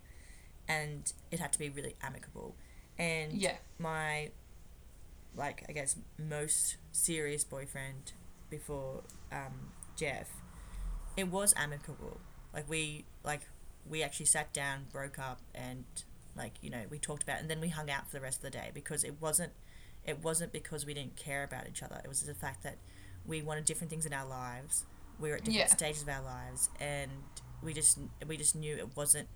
and 0.68 1.12
it'd 1.32 1.42
have 1.42 1.52
to 1.52 1.60
be 1.60 1.70
really 1.70 1.96
amicable. 2.02 2.56
And 2.98 3.34
Yeah. 3.34 3.58
my, 3.78 4.32
like, 5.36 5.63
I 5.70 5.72
guess 5.72 5.96
most 6.18 6.78
serious 6.92 7.44
boyfriend 7.44 8.13
before 8.50 9.04
um, 9.32 9.72
Jeff, 9.96 10.30
it 11.16 11.28
was 11.28 11.54
amicable. 11.58 12.20
Like 12.54 12.70
we, 12.70 13.06
like 13.24 13.42
we 13.88 14.04
actually 14.04 14.26
sat 14.28 14.54
down, 14.54 14.88
broke 14.92 15.20
up, 15.20 15.40
and 15.54 15.86
like 16.36 16.54
you 16.62 16.70
know 16.70 16.84
we 16.90 16.98
talked 17.00 17.24
about, 17.24 17.38
it, 17.38 17.42
and 17.42 17.50
then 17.50 17.60
we 17.62 17.70
hung 17.70 17.90
out 17.90 18.10
for 18.10 18.18
the 18.18 18.22
rest 18.22 18.38
of 18.38 18.44
the 18.44 18.50
day 18.50 18.72
because 18.74 19.04
it 19.04 19.22
wasn't, 19.22 19.52
it 20.08 20.24
wasn't 20.24 20.52
because 20.52 20.86
we 20.86 20.93
didn't 20.93 21.15
care 21.15 21.43
about 21.43 21.67
each 21.67 21.84
other. 21.84 22.02
It 22.04 22.08
was 22.08 22.24
the 22.24 22.34
fact 22.34 22.63
that 22.63 22.78
we 23.26 23.41
wanted 23.41 23.65
different 23.65 23.89
things 23.91 24.06
in 24.06 24.13
our 24.13 24.26
lives. 24.26 24.86
We 25.20 25.30
were 25.30 25.36
at 25.36 25.41
different 25.43 25.60
Yeah. 25.70 25.76
stages 25.76 26.02
of 26.04 26.10
our 26.10 26.22
lives, 26.24 26.70
and 26.80 27.12
we 27.62 27.74
just 27.74 28.00
we 28.26 28.38
just 28.38 28.56
knew 28.56 28.76
it 28.78 28.96
wasn't, 28.96 29.28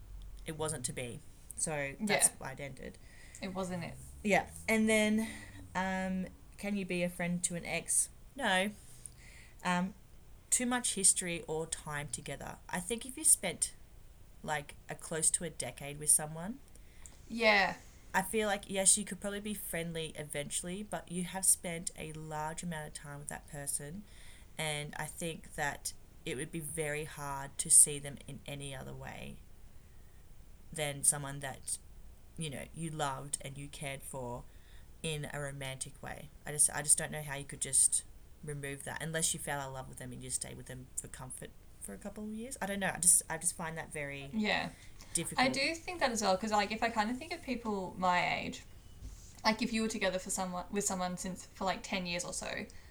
it 0.46 0.58
wasn't 0.58 0.86
to 0.86 0.94
be. 0.94 1.22
So 1.58 1.94
that's 2.00 2.28
Yeah. 2.28 2.34
why 2.38 2.52
it 2.54 2.60
ended. 2.60 2.98
It 3.42 3.54
wasn't 3.54 3.84
it. 3.84 3.96
Yeah, 4.24 4.46
and 4.70 4.88
then, 4.88 5.28
um, 5.76 6.28
can 6.58 6.78
you 6.78 6.86
be 6.86 7.04
a 7.04 7.10
friend 7.10 7.44
to 7.44 7.56
an 7.56 7.66
ex? 7.66 8.10
No. 8.36 8.72
Um, 9.64 9.94
too 10.50 10.66
much 10.66 10.94
history 10.96 11.44
or 11.48 11.66
time 11.66 12.10
together. 12.12 12.58
I 12.70 12.80
think 12.80 13.06
if 13.06 13.18
you 13.18 13.24
spent 13.24 13.74
like 14.44 14.76
a 14.90 14.96
close 14.96 15.30
to 15.32 15.44
a 15.44 15.50
decade 15.50 16.00
with 16.00 16.10
someone, 16.10 16.60
Yeah. 17.28 17.76
I 18.14 18.22
feel 18.22 18.48
like 18.48 18.64
yes, 18.68 18.98
you 18.98 19.06
could 19.06 19.22
probably 19.22 19.40
be 19.40 19.54
friendly 19.54 20.14
eventually, 20.18 20.86
but 20.88 21.10
you 21.10 21.24
have 21.24 21.46
spent 21.46 21.92
a 21.98 22.12
large 22.14 22.62
amount 22.64 22.88
of 22.88 22.94
time 22.94 23.20
with 23.20 23.30
that 23.30 23.48
person, 23.50 24.04
and 24.58 24.94
I 24.98 25.06
think 25.06 25.56
that 25.56 25.94
it 26.26 26.36
would 26.36 26.52
be 26.52 26.60
very 26.60 27.06
hard 27.06 27.58
to 27.58 27.70
see 27.70 28.00
them 28.00 28.18
in 28.28 28.40
any 28.46 28.76
other 28.76 28.94
way 28.94 29.38
than 30.74 31.04
someone 31.04 31.40
that 31.40 31.78
you 32.38 32.50
know 32.50 32.64
you 32.76 32.90
loved 32.90 33.38
and 33.42 33.58
you 33.58 33.68
cared 33.68 34.02
for 34.04 34.44
in 35.04 35.28
a 35.34 35.40
romantic 35.40 35.94
way. 36.02 36.30
I 36.46 36.52
just 36.52 36.70
I 36.74 36.82
just 36.82 36.98
don't 36.98 37.12
know 37.12 37.24
how 37.26 37.38
you 37.38 37.46
could 37.46 37.62
just 37.62 38.04
remove 38.44 38.84
that 38.84 39.02
unless 39.02 39.34
you 39.34 39.40
fell 39.40 39.60
of 39.60 39.74
love 39.74 39.88
with 39.88 40.00
them 40.00 40.12
and 40.12 40.24
you 40.24 40.30
stay 40.30 40.54
with 40.56 40.66
them 40.66 40.88
for 41.00 41.08
comfort 41.08 41.50
for 41.82 41.94
a 41.94 41.98
couple 41.98 42.24
of 42.24 42.30
years. 42.30 42.58
I 42.62 42.66
don't 42.66 42.80
know. 42.80 42.92
I 42.94 43.00
just 43.00 43.24
I 43.30 43.38
just 43.38 43.56
find 43.58 43.78
that 43.78 43.92
very 43.92 44.30
Yeah. 44.34 44.70
difficult. 45.14 45.46
I 45.46 45.50
do 45.50 45.76
think 45.76 46.00
that 46.00 46.12
as 46.12 46.22
well 46.22 46.36
because 46.36 46.52
like 46.52 46.72
if 46.72 46.84
I 46.84 46.90
kind 46.90 47.10
of 47.12 47.18
think 47.18 47.34
of 47.34 47.42
people 47.44 47.96
my 47.98 48.40
age, 48.40 48.62
like 49.44 49.62
if 49.62 49.74
you 49.74 49.82
were 49.82 49.88
together 49.88 50.20
for 50.20 50.30
someone 50.30 50.66
with 50.72 50.86
someone 50.86 51.18
since 51.18 51.48
for 51.54 51.66
like 51.66 51.80
ten 51.84 52.06
years 52.06 52.24
or 52.24 52.34
so, 52.34 52.48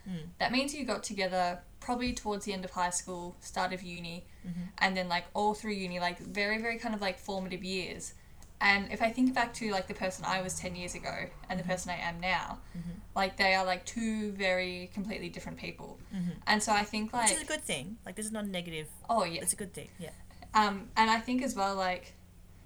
Mm. 0.09 0.29
that 0.39 0.51
means 0.51 0.75
you 0.75 0.85
got 0.87 1.03
together 1.03 1.61
probably 1.79 2.15
towards 2.15 2.47
the 2.47 2.55
end 2.55 2.65
of 2.65 2.71
high 2.71 2.89
school, 2.91 3.37
start 3.41 3.73
of 3.75 3.83
uni, 3.83 4.25
Mhm. 4.47 4.69
and 4.79 4.97
then 4.97 5.09
like 5.09 5.25
all 5.35 5.53
through 5.55 5.73
uni, 5.73 6.01
like 6.01 6.19
very 6.19 6.59
very 6.59 6.79
kind 6.79 6.95
of 6.95 7.01
like 7.03 7.19
formative 7.19 7.63
years. 7.63 8.15
And 8.63 8.93
if 8.93 9.01
I 9.01 9.11
think 9.11 9.35
back 9.35 9.55
to 9.55 9.71
like 9.71 9.87
the 9.89 9.95
person 9.95 10.25
I 10.27 10.43
was 10.43 10.55
ten 10.59 10.77
years 10.77 10.95
ago 10.95 11.15
and 11.49 11.59
the 11.59 11.65
person 11.65 11.91
I 11.91 11.97
am 11.97 12.21
now, 12.21 12.59
Mhm. 12.77 13.01
like 13.17 13.37
they 13.39 13.55
are 13.55 13.65
like 13.65 13.87
two 13.87 14.33
very 14.33 14.91
completely 14.93 15.29
different 15.31 15.59
people. 15.59 15.99
Mhm. 16.15 16.37
And 16.47 16.63
so 16.63 16.73
I 16.73 16.85
think 16.85 17.13
like 17.13 17.29
Which 17.29 17.37
is 17.39 17.43
a 17.43 17.47
good 17.47 17.63
thing. 17.65 17.97
Like 18.05 18.17
this 18.17 18.27
is 18.27 18.33
not 18.33 18.45
a 18.45 18.49
negative. 18.49 18.89
oh 19.09 19.25
yeah, 19.25 19.41
It's 19.43 19.55
a 19.55 19.57
good 19.57 19.73
thing. 19.73 19.89
Yeah. 19.99 20.11
um, 20.53 20.91
and 20.97 21.11
I 21.11 21.21
think 21.21 21.43
as 21.43 21.55
well, 21.55 21.75
like, 21.75 22.13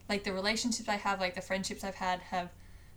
like 0.08 0.24
the 0.24 0.32
relationships 0.32 0.88
I 0.88 0.96
have, 0.96 1.20
like 1.20 1.34
the 1.34 1.40
friendships 1.42 1.84
I've 1.84 1.94
had, 1.94 2.20
have 2.22 2.50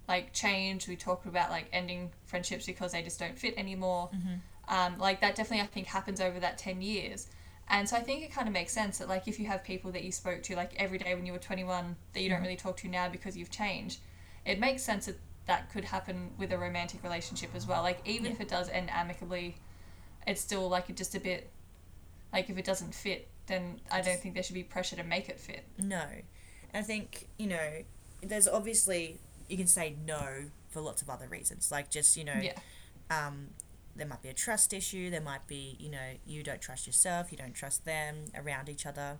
like 0.07 0.33
changed. 0.33 0.87
We 0.87 0.95
talk 0.95 1.25
about 1.25 1.51
like 1.51 1.67
ending 1.71 2.11
friendships 2.25 2.65
because 2.65 2.93
they 2.93 3.03
just 3.03 3.19
don't 3.19 3.37
fit 3.37 3.53
anymore. 3.57 4.09
Mm-hmm. 4.15 4.35
Um, 4.75 4.97
like 4.97 5.21
that 5.21 5.35
definitely 5.35 5.61
I 5.63 5.67
think 5.67 5.87
happens 5.87 6.19
over 6.19 6.39
that 6.39 6.57
ten 6.57 6.81
years. 6.81 7.27
And 7.69 7.87
so 7.87 7.97
I 7.97 7.99
think 8.01 8.23
it 8.23 8.31
kind 8.31 8.47
of 8.47 8.53
makes 8.53 8.71
sense 8.71 8.97
that 8.99 9.09
like 9.09 9.27
if 9.27 9.39
you 9.39 9.47
have 9.47 9.63
people 9.63 9.91
that 9.91 10.03
you 10.03 10.11
spoke 10.11 10.41
to 10.43 10.55
like 10.55 10.73
every 10.77 10.97
day 10.97 11.13
when 11.15 11.25
you 11.25 11.33
were 11.33 11.39
twenty 11.39 11.63
one 11.63 11.95
that 12.13 12.21
you 12.21 12.29
don't 12.29 12.39
Mhm. 12.39 12.43
really 12.43 12.55
talk 12.55 12.77
to 12.77 12.87
now 12.87 13.09
because 13.09 13.35
you've 13.35 13.51
changed, 13.51 13.99
it 14.45 14.59
makes 14.59 14.83
sense 14.83 15.05
that 15.07 15.17
that 15.47 15.69
could 15.71 15.83
happen 15.85 16.33
with 16.37 16.51
a 16.51 16.57
romantic 16.57 17.03
relationship 17.03 17.53
as 17.55 17.67
well. 17.67 17.81
Like 17.83 17.99
even 18.07 18.25
Yeah. 18.27 18.31
if 18.33 18.41
it 18.41 18.47
does 18.47 18.69
end 18.69 18.89
amicably, 18.89 19.57
it's 20.25 20.41
still 20.41 20.67
like 20.69 20.93
just 20.95 21.15
a 21.15 21.19
bit 21.19 21.49
like 22.33 22.49
if 22.49 22.57
it 22.57 22.65
doesn't 22.65 22.93
fit, 22.93 23.29
then 23.47 23.79
I 23.91 24.01
don't 24.01 24.19
think 24.19 24.33
there 24.33 24.43
should 24.43 24.53
be 24.55 24.63
pressure 24.63 24.95
to 24.97 25.03
make 25.03 25.29
it 25.29 25.39
fit. 25.39 25.65
No. 25.77 26.05
I 26.73 26.81
think, 26.81 27.27
you 27.37 27.47
know, 27.47 27.83
there's 28.21 28.47
obviously, 28.47 29.19
you 29.47 29.55
can 29.57 29.67
say 29.67 29.95
no 30.05 30.49
for 30.69 30.81
lots 30.81 31.01
of 31.01 31.09
other 31.09 31.27
reasons. 31.27 31.71
Like 31.71 31.89
just, 31.89 32.17
you 32.17 32.25
know, 32.25 32.39
Yeah. 32.41 32.59
um, 33.09 33.53
there 33.97 34.07
might 34.07 34.21
be 34.21 34.29
a 34.29 34.33
trust 34.33 34.73
issue. 34.73 35.09
There 35.09 35.21
might 35.21 35.47
be, 35.47 35.75
you 35.79 35.89
know, 35.89 36.11
you 36.25 36.43
don't 36.43 36.61
trust 36.61 36.87
yourself. 36.87 37.31
You 37.31 37.37
don't 37.37 37.53
trust 37.53 37.85
them 37.85 38.25
around 38.35 38.69
each 38.69 38.85
other. 38.85 39.17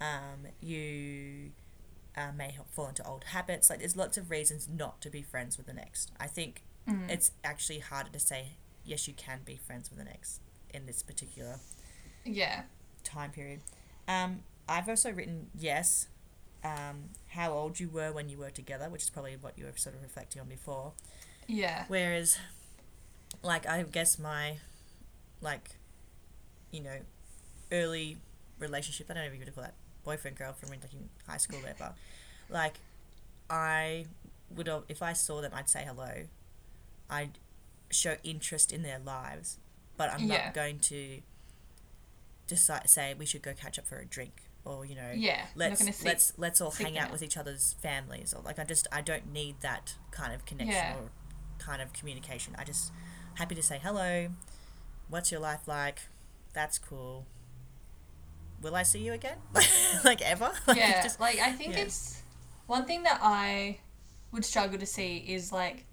Um, 0.00 0.46
you 0.60 1.50
uh, 2.16 2.32
may 2.36 2.56
fall 2.70 2.88
into 2.88 3.06
old 3.06 3.24
habits. 3.24 3.70
Like 3.70 3.78
there's 3.80 3.96
lots 3.96 4.16
of 4.16 4.30
reasons 4.30 4.68
not 4.68 5.00
to 5.02 5.10
be 5.10 5.22
friends 5.22 5.56
with 5.56 5.66
the 5.66 5.78
ex. 5.80 6.08
I 6.20 6.26
think 6.26 6.62
Mm. 6.88 7.10
it's 7.10 7.32
actually 7.44 7.80
harder 7.80 8.08
to 8.10 8.18
say, 8.18 8.52
yes, 8.82 9.06
you 9.06 9.12
can 9.12 9.40
be 9.44 9.56
friends 9.56 9.90
with 9.90 10.02
the 10.02 10.10
ex 10.10 10.40
in 10.72 10.86
this 10.86 11.02
particular 11.02 11.60
Yeah. 12.24 12.62
time 13.04 13.30
period. 13.30 13.60
Um, 14.06 14.42
I've 14.66 14.88
also 14.88 15.10
written 15.12 15.50
yes, 15.54 16.08
um, 16.64 17.10
how 17.28 17.52
old 17.52 17.78
you 17.78 17.90
were 17.90 18.10
when 18.10 18.30
you 18.30 18.38
were 18.38 18.48
together, 18.50 18.88
which 18.88 19.02
is 19.02 19.10
probably 19.10 19.36
what 19.36 19.58
you 19.58 19.66
were 19.66 19.72
sort 19.76 19.96
of 19.96 20.02
reflecting 20.02 20.40
on 20.40 20.48
before. 20.48 20.92
Yeah. 21.46 21.84
Whereas, 21.88 22.38
like, 23.42 23.66
I 23.68 23.82
guess 23.82 24.18
my, 24.18 24.56
like, 25.40 25.70
you 26.70 26.80
know, 26.82 26.96
early 27.72 28.16
relationship, 28.58 29.06
I 29.10 29.14
don't 29.14 29.22
know 29.24 29.28
if 29.28 29.34
you 29.38 29.44
would 29.44 29.54
call 29.54 29.64
that 29.64 29.74
boyfriend 30.04 30.36
girlfriend 30.38 30.70
like 30.82 30.92
in 30.94 31.08
high 31.26 31.36
school 31.36 31.58
whatever 31.58 31.92
like 32.48 32.74
I 33.50 34.06
would 34.56 34.66
if 34.88 35.02
I 35.02 35.12
saw 35.12 35.42
them 35.42 35.52
I'd 35.54 35.68
say 35.68 35.84
hello 35.86 36.22
I'd 37.10 37.32
show 37.90 38.16
interest 38.24 38.72
in 38.72 38.82
their 38.82 38.98
lives 38.98 39.58
but 39.98 40.10
I'm 40.10 40.20
Yeah. 40.24 40.46
not 40.46 40.54
going 40.54 40.78
to 40.78 41.18
decide 42.46 42.88
say 42.88 43.14
we 43.18 43.26
should 43.26 43.42
go 43.42 43.52
catch 43.52 43.78
up 43.78 43.86
for 43.86 43.98
a 43.98 44.06
drink 44.06 44.44
or 44.64 44.86
you 44.86 44.94
know 44.94 45.12
Yeah. 45.14 45.44
let's 45.54 46.02
let's 46.02 46.32
let's 46.38 46.60
all 46.62 46.70
hang 46.70 46.96
out 46.96 47.06
out. 47.06 47.12
with 47.12 47.22
each 47.22 47.36
other's 47.36 47.74
families 47.82 48.32
or 48.32 48.40
like 48.42 48.58
I 48.58 48.64
just 48.64 48.86
I 48.90 49.02
don't 49.02 49.30
need 49.30 49.56
that 49.60 49.94
kind 50.10 50.32
of 50.32 50.46
connection 50.46 50.74
Yeah. 50.74 50.94
or 50.96 51.10
kind 51.58 51.82
of 51.82 51.92
communication. 51.92 52.54
I 52.58 52.64
just 52.64 52.92
happy 53.38 53.54
to 53.54 53.62
say 53.62 53.80
hello. 53.82 54.28
What's 55.08 55.30
your 55.32 55.40
life 55.40 55.66
like? 55.66 56.00
That's 56.52 56.78
cool. 56.78 57.24
Will 58.60 58.74
I 58.74 58.82
see 58.82 58.98
you 59.00 59.12
again? 59.12 59.38
like 60.04 60.20
ever? 60.22 60.50
Like, 60.66 60.76
yeah, 60.76 61.02
just- 61.02 61.20
like 61.20 61.38
I 61.38 61.52
think 61.52 61.74
yeah. 61.74 61.82
it's 61.82 62.22
one 62.66 62.84
thing 62.84 63.04
that 63.04 63.20
I 63.22 63.78
would 64.32 64.44
struggle 64.44 64.78
to 64.78 64.86
see 64.86 65.18
is 65.18 65.52
like, 65.52 65.84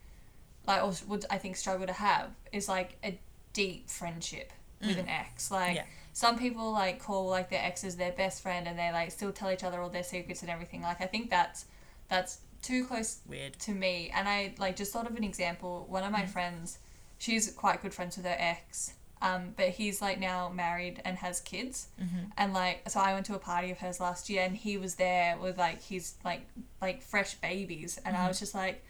like 0.67 0.84
or 0.84 0.91
would 1.08 1.25
I 1.29 1.38
think 1.38 1.55
struggle 1.55 1.88
to 1.88 1.93
have 1.93 2.31
is 2.51 2.67
like 2.67 2.97
a 3.03 3.19
deep 3.53 3.89
friendship 3.89 4.51
with 4.81 4.97
an 4.97 5.08
ex. 5.08 5.51
Like 5.51 5.71
Mm. 5.71 5.75
Yeah. 5.75 5.84
some 6.13 6.38
people 6.38 6.71
like 6.71 6.99
call 6.99 7.27
like 7.29 7.49
their 7.49 7.63
exes 7.63 7.95
their 7.95 8.12
best 8.12 8.41
friend 8.41 8.67
and 8.67 8.77
they 8.77 8.91
like 8.91 9.12
still 9.12 9.31
tell 9.31 9.51
each 9.51 9.63
other 9.63 9.79
all 9.79 9.89
their 9.89 10.03
secrets 10.03 10.41
and 10.41 10.49
everything. 10.49 10.81
Like 10.81 11.01
I 11.01 11.05
think 11.05 11.29
that's 11.29 11.65
that's 12.10 12.39
too 12.62 12.86
close 12.86 13.19
weird. 13.29 13.53
to 13.60 13.71
me 13.71 14.12
and 14.15 14.27
i 14.27 14.51
like 14.58 14.75
just 14.75 14.91
thought 14.91 15.05
of 15.08 15.15
an 15.15 15.23
example 15.23 15.86
one 15.88 16.03
of 16.03 16.12
my 16.12 16.25
friends 16.25 16.79
she's 17.17 17.51
quite 17.51 17.82
good 17.82 17.93
friends 17.93 18.17
with 18.17 18.25
her 18.25 18.36
ex 18.38 18.93
um, 19.21 19.54
but 19.56 19.69
he's 19.69 20.01
like 20.01 20.19
now 20.19 20.49
married 20.49 21.01
and 21.04 21.17
has 21.17 21.39
kids. 21.41 21.88
Mm-hmm. 22.01 22.30
and 22.38 22.54
like 22.54 22.88
so 22.88 22.99
i 22.99 23.13
went 23.13 23.25
to 23.28 23.36
a 23.36 23.39
party 23.39 23.71
of 23.71 23.80
hers 23.80 23.99
last 23.99 24.30
year 24.30 24.43
and 24.43 24.56
he 24.56 24.78
was 24.78 24.95
there 24.95 25.38
with 25.41 25.58
like 25.58 25.82
his 25.82 26.13
like 26.23 26.45
like 26.82 27.01
fresh 27.01 27.36
babies. 27.36 27.99
And 28.06 28.15
i 28.15 28.28
was 28.28 28.39
just 28.39 28.54
like 28.54 28.84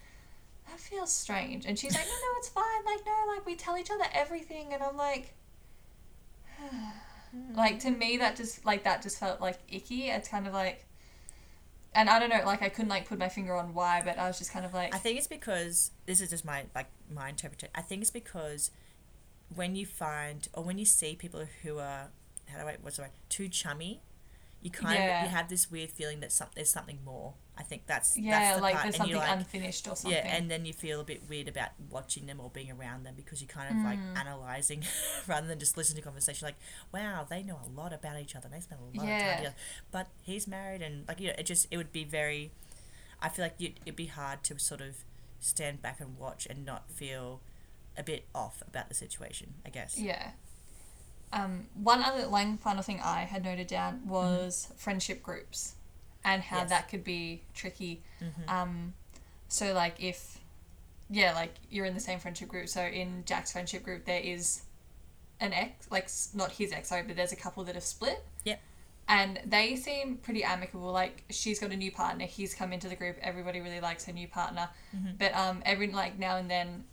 that 0.68 0.80
feels 0.80 1.12
strange. 1.12 1.64
And 1.64 1.78
she's 1.78 1.94
like 1.94 2.04
no 2.04 2.12
no 2.12 2.38
it's 2.38 2.48
fine. 2.48 2.84
Like 2.84 3.06
no 3.06 3.32
like 3.34 3.46
we 3.46 3.54
tell 3.54 3.78
each 3.78 3.90
other 3.90 4.04
everything. 4.12 4.72
And 4.72 4.82
i'm 4.82 4.96
like 4.96 5.32
like 7.54 7.80
to 7.80 7.90
me 7.90 8.16
that 8.18 8.36
just 8.36 8.64
like 8.66 8.84
that 8.84 9.02
just 9.02 9.18
felt 9.18 9.40
like 9.40 9.58
icky. 9.68 10.08
It's 10.10 10.28
kind 10.28 10.46
of 10.46 10.52
like 10.52 10.85
and 11.96 12.10
I 12.10 12.20
don't 12.20 12.28
know, 12.28 12.42
like 12.44 12.62
I 12.62 12.68
couldn't 12.68 12.90
like 12.90 13.08
put 13.08 13.18
my 13.18 13.28
finger 13.28 13.54
on 13.56 13.74
why, 13.74 14.02
but 14.04 14.18
I 14.18 14.28
was 14.28 14.38
just 14.38 14.52
kind 14.52 14.64
of 14.66 14.74
like, 14.74 14.94
I 14.94 14.98
think 14.98 15.18
it's 15.18 15.26
because 15.26 15.90
this 16.04 16.20
is 16.20 16.30
just 16.30 16.44
my 16.44 16.64
like 16.74 16.88
my 17.12 17.30
interpretation. 17.30 17.70
I 17.74 17.80
think 17.80 18.02
it's 18.02 18.10
because 18.10 18.70
when 19.54 19.74
you 19.74 19.86
find 19.86 20.46
or 20.52 20.62
when 20.62 20.78
you 20.78 20.84
see 20.84 21.16
people 21.16 21.46
who 21.62 21.78
are 21.78 22.10
how 22.46 22.60
do 22.60 22.68
I 22.68 22.76
what's 22.82 22.96
the 22.96 23.04
word 23.04 23.12
too 23.28 23.48
chummy, 23.48 24.02
you 24.62 24.70
kind 24.70 24.94
Yeah. 24.94 25.20
of 25.24 25.30
you 25.30 25.36
have 25.36 25.48
this 25.48 25.70
weird 25.70 25.90
feeling 25.90 26.20
that 26.20 26.32
some, 26.32 26.48
there's 26.54 26.70
something 26.70 26.98
more. 27.04 27.34
I 27.58 27.62
think 27.62 27.86
that's 27.86 28.18
yeah, 28.18 28.38
that's 28.38 28.56
the 28.56 28.62
like 28.62 28.74
part. 28.74 28.82
there's 28.84 28.94
and 28.96 29.00
something 29.02 29.16
like, 29.16 29.30
unfinished 29.38 29.88
or 29.88 29.96
something. 29.96 30.12
Yeah, 30.12 30.36
and 30.36 30.50
then 30.50 30.66
you 30.66 30.72
feel 30.74 31.00
a 31.00 31.04
bit 31.04 31.22
weird 31.28 31.48
about 31.48 31.70
watching 31.90 32.26
them 32.26 32.38
or 32.40 32.50
being 32.50 32.70
around 32.70 33.04
them 33.04 33.14
because 33.16 33.40
you're 33.40 33.48
kind 33.48 33.70
of 33.78 33.82
like 33.84 33.98
Mm. 33.98 34.18
analyzing 34.18 34.84
rather 35.26 35.46
than 35.46 35.58
just 35.58 35.76
listening 35.76 35.96
to 35.96 36.02
conversation. 36.02 36.44
Like, 36.46 36.56
wow, 36.92 37.26
they 37.28 37.42
know 37.42 37.58
a 37.64 37.68
lot 37.80 37.92
about 37.94 38.20
each 38.20 38.36
other. 38.36 38.48
They 38.50 38.60
spend 38.60 38.80
a 38.80 38.84
lot 38.84 38.90
of 38.94 38.96
time 39.00 39.36
together. 39.36 39.54
But 39.90 40.08
he's 40.22 40.46
married, 40.46 40.82
and 40.82 41.06
like 41.08 41.18
you 41.20 41.28
know, 41.28 41.34
it 41.38 41.46
just 41.46 41.66
it 41.70 41.76
would 41.78 41.92
be 41.92 42.04
very. 42.04 42.50
I 43.22 43.30
feel 43.30 43.44
like 43.46 43.54
it'd 43.58 43.96
be 43.96 44.06
hard 44.06 44.42
to 44.44 44.58
sort 44.58 44.80
of 44.82 44.96
stand 45.40 45.80
back 45.80 46.00
and 46.00 46.18
watch 46.18 46.46
and 46.46 46.66
not 46.66 46.90
feel 46.90 47.40
a 47.96 48.02
bit 48.02 48.26
off 48.34 48.62
about 48.68 48.88
the 48.90 48.94
situation. 48.94 49.54
I 49.64 49.70
guess. 49.70 49.98
yeah. 49.98 50.32
Um, 51.32 51.66
one 51.74 52.02
other 52.02 52.28
one 52.28 52.58
final 52.58 52.82
thing 52.82 53.00
I 53.02 53.20
had 53.24 53.44
noted 53.44 53.66
down 53.66 54.06
was 54.06 54.72
friendship 54.76 55.22
groups, 55.22 55.74
and 56.24 56.42
how 56.42 56.58
Yes. 56.58 56.68
that 56.70 56.88
could 56.88 57.04
be 57.04 57.42
tricky. 57.54 58.02
Mhm. 58.20 58.48
Um, 58.48 58.94
so 59.48 59.72
like 59.72 60.00
if, 60.02 60.38
yeah, 61.10 61.32
like 61.34 61.54
you're 61.70 61.84
in 61.86 61.94
the 61.94 62.00
same 62.00 62.18
friendship 62.20 62.48
group. 62.48 62.68
So 62.68 62.82
in 62.84 63.24
Jack's 63.24 63.52
friendship 63.52 63.82
group, 63.82 64.04
there 64.04 64.20
is 64.20 64.62
an 65.40 65.52
ex, 65.52 65.90
like 65.90 66.08
not 66.34 66.52
his 66.52 66.72
ex, 66.72 66.88
sorry, 66.88 67.02
but 67.02 67.16
there's 67.16 67.32
a 67.32 67.36
couple 67.36 67.64
that 67.64 67.74
have 67.74 67.84
split. 67.84 68.24
Yep. 68.44 68.60
And 69.08 69.40
they 69.44 69.76
seem 69.76 70.16
pretty 70.16 70.42
amicable. 70.42 70.90
Like 70.92 71.24
she's 71.30 71.58
got 71.60 71.70
a 71.70 71.76
new 71.76 71.92
partner. 71.92 72.24
He's 72.24 72.54
come 72.54 72.72
into 72.72 72.88
the 72.88 72.96
group. 72.96 73.18
Everybody 73.20 73.60
really 73.60 73.80
likes 73.80 74.04
her 74.06 74.12
new 74.12 74.26
partner. 74.28 74.68
Mhm. 74.94 75.18
But 75.18 75.34
um, 75.34 75.62
every 75.64 75.88
like 75.92 76.18
now 76.18 76.36
and 76.38 76.50
then, 76.50 76.84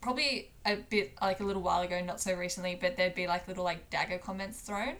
probably 0.00 0.50
a 0.64 0.76
bit 0.76 1.12
like 1.20 1.40
a 1.40 1.44
little 1.44 1.62
while 1.62 1.82
ago, 1.82 2.00
not 2.02 2.20
so 2.20 2.34
recently, 2.34 2.76
but 2.80 2.96
there'd 2.96 3.14
be 3.14 3.26
like 3.26 3.46
little 3.48 3.64
like 3.64 3.90
dagger 3.90 4.18
comments 4.18 4.60
thrown, 4.60 4.96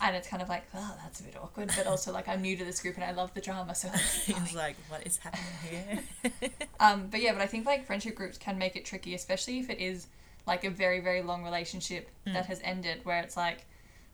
and 0.00 0.16
it's 0.16 0.26
kind 0.28 0.42
of 0.42 0.48
like, 0.48 0.64
oh, 0.74 0.94
that's 1.02 1.20
a 1.20 1.22
bit 1.22 1.36
awkward. 1.36 1.70
But 1.76 1.86
also 1.86 2.12
like 2.12 2.28
I'm 2.28 2.42
new 2.42 2.56
to 2.56 2.64
this 2.64 2.80
group 2.80 2.94
and 2.96 3.04
I 3.04 3.12
love 3.12 3.32
the 3.34 3.40
drama, 3.40 3.74
so. 3.74 3.88
let's 3.88 4.24
keep 4.26 4.36
he's 4.36 4.52
going. 4.52 4.56
like, 4.56 4.76
what 4.88 5.06
is 5.06 5.18
happening 5.18 5.44
here? 5.70 6.50
Um, 6.80 7.08
but 7.10 7.22
yeah, 7.22 7.32
but 7.32 7.40
I 7.40 7.46
think 7.46 7.64
like 7.64 7.86
friendship 7.86 8.14
groups 8.14 8.36
can 8.36 8.58
make 8.58 8.76
it 8.76 8.84
tricky, 8.84 9.14
especially 9.14 9.58
if 9.60 9.70
it 9.70 9.78
is 9.80 10.08
like 10.46 10.62
a 10.64 10.70
very, 10.70 11.00
very 11.00 11.22
long 11.22 11.42
relationship 11.42 12.08
Mm. 12.26 12.34
that 12.34 12.46
has 12.46 12.60
ended 12.64 13.00
where 13.04 13.20
it's 13.22 13.36
like, 13.36 13.64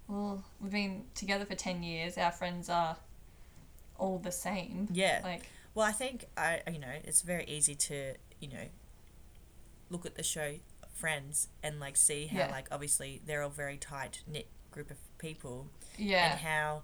well, 0.09 0.45
we've 0.61 0.71
been 0.71 1.05
together 1.15 1.45
for 1.45 1.55
10 1.57 1.83
years, 1.83 2.17
our 2.19 2.31
friends 2.31 2.69
are 2.69 2.97
all 3.99 4.19
the 4.19 4.31
same. 4.33 4.87
yeah. 4.93 5.21
Like, 5.25 5.43
Well, 5.75 5.87
I 5.87 5.93
think 5.93 6.27
I 6.37 6.61
you 6.71 6.79
know 6.79 6.93
it's 7.05 7.23
very 7.23 7.45
easy 7.47 7.75
to 7.75 8.15
you 8.41 8.49
know 8.49 8.67
look 9.93 10.07
at 10.07 10.17
the 10.17 10.23
show 10.23 10.57
Friends 10.95 11.49
and 11.63 11.81
like 11.81 11.97
see 11.97 12.27
how 12.27 12.39
Yeah. 12.39 12.51
like 12.51 12.69
obviously 12.71 13.21
they're 13.25 13.43
all 13.43 13.51
very 13.51 13.77
tight 13.77 14.23
knit 14.27 14.47
group 14.71 14.91
of 14.91 14.99
people 15.19 15.69
yeah. 15.99 16.33
and 16.33 16.41
how 16.41 16.83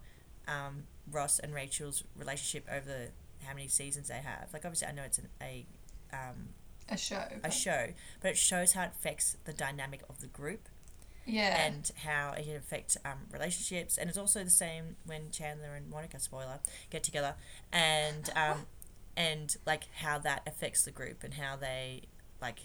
um, 0.48 0.84
Ross 1.10 1.38
and 1.38 1.54
Rachel's 1.54 2.02
relationship 2.16 2.66
over 2.68 2.86
the, 2.86 3.46
how 3.46 3.54
many 3.54 3.68
seasons 3.68 4.08
they 4.08 4.14
have. 4.14 4.48
Like 4.52 4.64
obviously 4.64 4.88
I 4.88 4.92
know 4.92 5.02
it's 5.02 5.18
an, 5.18 5.28
a 5.40 5.66
um, 6.12 6.48
a 6.88 6.96
show. 6.96 7.22
a 7.44 7.50
show, 7.50 7.88
but 8.20 8.32
it 8.32 8.38
shows 8.38 8.72
how 8.72 8.84
it 8.84 8.92
affects 8.98 9.36
the 9.44 9.52
dynamic 9.52 10.02
of 10.08 10.20
the 10.20 10.26
group 10.26 10.68
yeah. 11.26 11.66
and 11.66 11.90
how 12.04 12.32
it 12.32 12.44
can 12.44 12.56
affect 12.56 12.96
um, 13.04 13.26
relationships. 13.30 13.98
And 13.98 14.08
it's 14.08 14.18
also 14.18 14.42
the 14.42 14.50
same 14.50 14.96
when 15.04 15.30
Chandler 15.30 15.74
and 15.74 15.88
Monica, 15.88 16.18
spoiler, 16.18 16.60
get 16.90 17.04
together, 17.04 17.34
and 17.72 18.30
um, 18.34 18.66
and 19.16 19.54
like 19.66 19.84
how 19.96 20.18
that 20.18 20.42
affects 20.46 20.84
the 20.84 20.90
group 20.90 21.22
and 21.22 21.34
how 21.34 21.56
they 21.56 22.02
like 22.40 22.60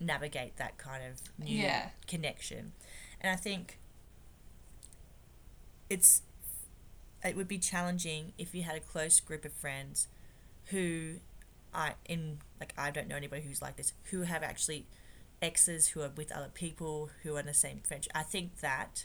navigate 0.00 0.56
that 0.56 0.78
kind 0.78 1.04
of 1.04 1.20
new 1.38 1.56
Yeah. 1.58 1.90
connection. 2.06 2.72
And 3.20 3.32
I 3.32 3.36
think 3.36 3.78
it's 5.90 6.22
it 7.24 7.36
would 7.36 7.48
be 7.48 7.58
challenging 7.58 8.32
if 8.38 8.54
you 8.54 8.62
had 8.62 8.76
a 8.76 8.80
close 8.80 9.20
group 9.20 9.44
of 9.44 9.52
friends 9.52 10.08
who 10.66 11.14
I 11.72 11.94
in 12.06 12.38
like 12.60 12.74
I 12.76 12.90
don't 12.90 13.08
know 13.08 13.16
anybody 13.16 13.42
who's 13.42 13.62
like 13.62 13.76
this 13.76 13.92
who 14.10 14.22
have 14.22 14.42
actually 14.42 14.86
exes 15.40 15.88
who 15.88 16.02
are 16.02 16.10
with 16.16 16.32
other 16.32 16.50
people 16.52 17.10
who 17.22 17.36
are 17.36 17.40
in 17.40 17.46
the 17.46 17.54
same 17.54 17.80
friendship. 17.82 18.12
I 18.14 18.22
think 18.22 18.60
that 18.60 19.04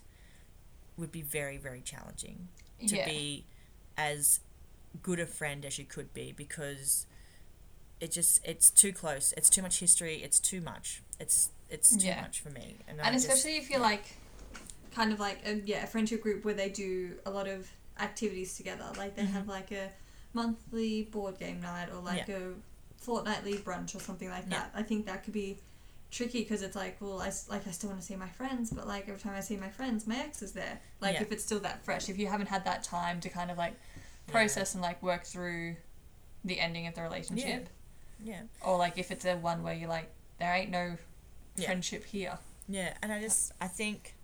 would 0.98 1.12
be 1.12 1.22
very 1.22 1.58
very 1.58 1.82
challenging 1.82 2.50
to 2.88 2.96
yeah. 2.98 3.06
be 3.06 3.46
as 3.98 4.40
good 5.02 5.20
a 5.20 5.26
friend 5.26 5.66
as 5.66 5.78
you 5.78 5.86
could 5.86 6.14
be 6.14 6.32
because 6.32 7.06
it 8.02 8.12
just 8.12 8.40
it's 8.46 8.70
too 8.70 8.94
close. 8.94 9.34
It's 9.38 9.50
too 9.50 9.62
much 9.62 9.80
history. 9.80 10.22
It's 10.24 10.40
too 10.40 10.62
much. 10.62 11.02
It's 11.20 11.50
it's 11.70 11.96
too 11.96 12.08
Yeah. 12.08 12.22
much 12.22 12.40
for 12.42 12.50
me. 12.50 12.78
And, 12.88 13.00
and 13.00 13.14
just- 13.14 13.28
especially 13.28 13.58
if 13.58 13.70
you're 13.70 13.80
like 13.80 14.06
kind 14.96 15.12
of 15.14 15.20
like 15.20 15.40
a, 15.46 15.56
yeah 15.66 15.84
a 15.84 15.88
friendship 15.88 16.22
group 16.22 16.44
where 16.44 16.54
they 16.56 16.70
do 16.70 17.14
a 17.26 17.30
lot 17.30 17.48
of 17.48 17.70
activities 18.00 18.56
together 18.58 18.86
like 18.98 19.16
they 19.16 19.22
Mm-hmm. 19.24 19.34
have 19.34 19.48
like 19.48 19.72
a 19.72 19.90
monthly 20.34 21.04
board 21.04 21.38
game 21.38 21.62
night 21.62 21.90
or 21.94 22.02
like 22.02 22.28
a 22.30 22.54
fortnightly 22.98 23.54
brunch 23.56 23.96
or 23.96 24.00
something 24.00 24.30
like 24.30 24.46
Yeah. 24.50 24.60
that 24.60 24.72
i 24.76 24.82
think 24.84 25.06
that 25.06 25.24
could 25.24 25.34
be 25.34 25.58
tricky 26.12 26.40
because 26.40 26.62
it's 26.64 26.76
like 26.76 26.98
well 27.02 27.20
I, 27.22 27.28
s- 27.28 27.48
like 27.50 27.68
I 27.68 27.72
still 27.72 27.90
want 27.90 28.02
to 28.02 28.06
see 28.08 28.16
my 28.16 28.28
friends 28.30 28.72
but 28.72 28.88
like 28.88 29.08
every 29.08 29.20
time 29.20 29.34
i 29.36 29.42
see 29.42 29.58
my 29.58 29.70
friends 29.70 30.08
my 30.08 30.18
ex 30.18 30.42
is 30.42 30.54
there 30.54 30.80
like 31.02 31.16
Yeah. 31.16 31.22
if 31.22 31.32
it's 31.32 31.44
still 31.44 31.60
that 31.60 31.84
fresh 31.86 32.10
if 32.10 32.18
you 32.18 32.28
haven't 32.28 32.48
had 32.48 32.66
that 32.66 32.84
time 32.84 33.20
to 33.22 33.30
kind 33.30 33.52
of 33.52 33.58
like 33.58 33.74
Yeah. 34.28 34.32
process 34.32 34.74
and 34.74 34.82
like 34.82 35.02
work 35.04 35.24
through 35.26 35.76
the 36.44 36.60
ending 36.60 36.88
of 36.88 36.96
the 36.96 37.02
relationship 37.02 37.70
yeah. 38.24 38.42
or 38.62 38.78
like 38.78 38.98
if 38.98 39.12
it's 39.12 39.26
a 39.26 39.36
one 39.36 39.64
where 39.64 39.74
you're 39.74 39.90
like 39.90 40.12
there 40.40 40.54
ain't 40.54 40.72
no 40.72 40.98
Yeah. 41.56 41.66
friendship 41.66 42.06
here 42.06 42.38
Yeah, 42.68 42.94
and 43.02 43.12
I 43.12 43.20
just 43.22 43.52
I 43.60 43.68
think 43.68 44.16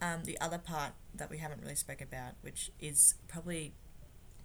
um, 0.00 0.24
the 0.24 0.38
other 0.40 0.58
part 0.58 0.92
that 1.14 1.30
we 1.30 1.38
haven't 1.38 1.62
really 1.62 1.74
spoke 1.76 2.00
about, 2.00 2.32
which 2.42 2.70
is 2.80 3.14
probably 3.28 3.72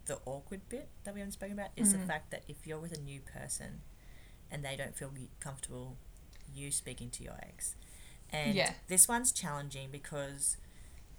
the 0.05 0.19
awkward 0.25 0.61
bit 0.69 0.89
that 1.03 1.13
we 1.13 1.19
haven't 1.19 1.33
spoken 1.33 1.53
about, 1.59 1.69
is 1.75 1.91
the 1.91 1.97
Mhm. 1.97 2.07
fact 2.07 2.31
that 2.31 2.43
if 2.47 2.65
you're 2.65 2.79
with 2.79 2.91
a 2.97 3.01
new 3.01 3.19
person 3.21 3.81
and 4.51 4.63
they 4.63 4.75
don't 4.75 4.95
feel 4.95 5.11
comfortable 5.39 5.97
you 6.53 6.71
speaking 6.71 7.09
to 7.11 7.23
your 7.23 7.37
ex, 7.43 7.75
and 8.31 8.55
Yeah. 8.55 8.73
this 8.87 9.07
one's 9.07 9.31
challenging 9.31 9.91
because 9.91 10.57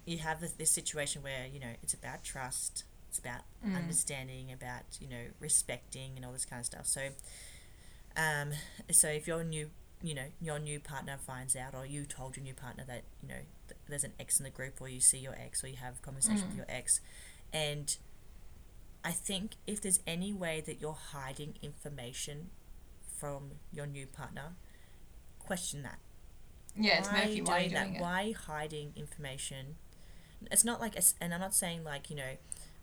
you 0.05 0.17
have 0.19 0.41
this, 0.41 0.53
this 0.53 0.71
situation 0.71 1.21
where 1.21 1.45
you 1.45 1.59
know 1.59 1.75
it's 1.83 1.93
about 1.93 2.23
trust, 2.23 2.83
it's 3.11 3.19
about 3.19 3.41
Mm. 3.65 3.75
understanding, 3.75 4.51
about 4.53 4.83
you 5.01 5.07
know 5.09 5.25
respecting 5.41 6.13
and 6.15 6.25
all 6.25 6.31
this 6.31 6.45
kind 6.45 6.61
of 6.61 6.65
stuff. 6.65 6.87
So, 6.87 7.09
um, 8.15 8.53
so 8.89 9.09
if 9.09 9.27
your 9.27 9.43
new 9.43 9.69
you 10.01 10.15
know 10.15 10.27
your 10.41 10.57
new 10.59 10.79
partner 10.79 11.17
finds 11.17 11.55
out 11.55 11.75
or 11.75 11.85
you 11.85 12.05
told 12.05 12.35
your 12.37 12.43
new 12.43 12.53
partner 12.53 12.83
that 12.87 13.03
you 13.21 13.27
know 13.27 13.41
th- 13.67 13.79
there's 13.87 14.03
an 14.05 14.13
ex 14.19 14.39
in 14.39 14.45
the 14.45 14.49
group 14.49 14.81
or 14.81 14.87
you 14.87 14.99
see 15.01 15.17
your 15.19 15.35
ex 15.35 15.61
or 15.63 15.67
you 15.67 15.75
have 15.75 16.01
conversation 16.01 16.41
with 16.47 16.53
Mm. 16.53 16.57
your 16.57 16.65
ex 16.69 17.01
and 17.53 17.97
i 19.03 19.11
think 19.11 19.51
if 19.67 19.79
there's 19.81 19.99
any 20.07 20.33
way 20.33 20.59
that 20.61 20.81
you're 20.81 20.93
hiding 21.13 21.53
information 21.61 22.49
from 23.19 23.51
your 23.71 23.85
new 23.85 24.07
partner 24.07 24.55
question 25.37 25.83
that 25.83 25.99
Yeah, 26.75 26.97
it's 26.99 27.09
why 27.09 27.25
murky. 27.25 27.41
Why 27.43 27.57
are 27.59 27.61
you 27.63 27.69
that? 27.71 27.83
doing 27.83 27.95
it? 27.97 28.01
Why 28.01 28.31
hiding 28.31 28.93
information? 28.95 29.75
It's 30.49 30.63
not 30.65 30.79
like, 30.81 30.95
it's, 30.95 31.13
and 31.21 31.31
I'm 31.33 31.41
not 31.41 31.53
saying 31.53 31.83
like 31.83 32.09
you 32.09 32.15
know, 32.15 32.37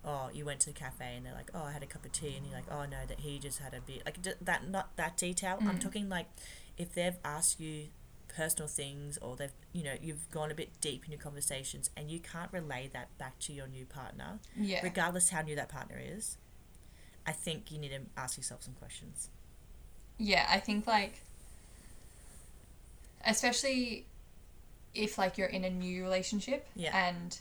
oh, 0.04 0.30
you 0.32 0.44
went 0.44 0.60
to 0.60 0.66
the 0.66 0.72
cafe 0.72 1.14
and 1.16 1.26
they're 1.26 1.34
like, 1.34 1.50
oh, 1.54 1.62
I 1.64 1.72
had 1.72 1.82
a 1.82 1.86
cup 1.86 2.04
of 2.04 2.12
tea, 2.12 2.34
and 2.36 2.46
you're 2.46 2.54
like, 2.54 2.70
oh 2.70 2.84
no, 2.84 2.98
that 3.06 3.20
he 3.20 3.38
just 3.38 3.58
had 3.58 3.74
a 3.74 3.80
beer, 3.80 4.00
like 4.04 4.22
d- 4.22 4.32
that, 4.40 4.68
not 4.68 4.96
that 4.96 5.16
detail. 5.16 5.58
I'm 5.60 5.78
Mm. 5.78 5.80
talking 5.80 6.08
like, 6.08 6.26
if 6.76 6.94
they've 6.94 7.16
asked 7.24 7.58
you 7.60 7.88
personal 8.28 8.68
things 8.68 9.18
or 9.18 9.34
they've, 9.36 9.52
you 9.72 9.82
know, 9.82 9.94
you've 10.00 10.30
gone 10.30 10.50
a 10.50 10.54
bit 10.54 10.80
deep 10.80 11.04
in 11.04 11.10
your 11.10 11.20
conversations 11.20 11.90
and 11.96 12.10
you 12.10 12.20
can't 12.20 12.52
relay 12.52 12.88
that 12.92 13.16
back 13.18 13.38
to 13.40 13.52
your 13.52 13.66
new 13.66 13.84
partner, 13.84 14.38
Yeah. 14.56 14.80
regardless 14.82 15.30
how 15.30 15.42
new 15.42 15.56
that 15.56 15.68
partner 15.68 15.98
is. 16.00 16.36
I 17.26 17.32
think 17.32 17.70
you 17.72 17.78
need 17.78 17.88
to 17.90 18.00
ask 18.16 18.36
yourself 18.36 18.62
some 18.62 18.74
questions. 18.74 19.28
Yeah, 20.18 20.46
I 20.48 20.60
think 20.60 20.86
like 20.86 21.20
especially 23.24 24.06
if 24.94 25.18
like 25.18 25.38
you're 25.38 25.48
in 25.48 25.64
a 25.64 25.70
new 25.70 26.02
relationship 26.02 26.66
Yeah. 26.74 26.96
and 26.96 27.38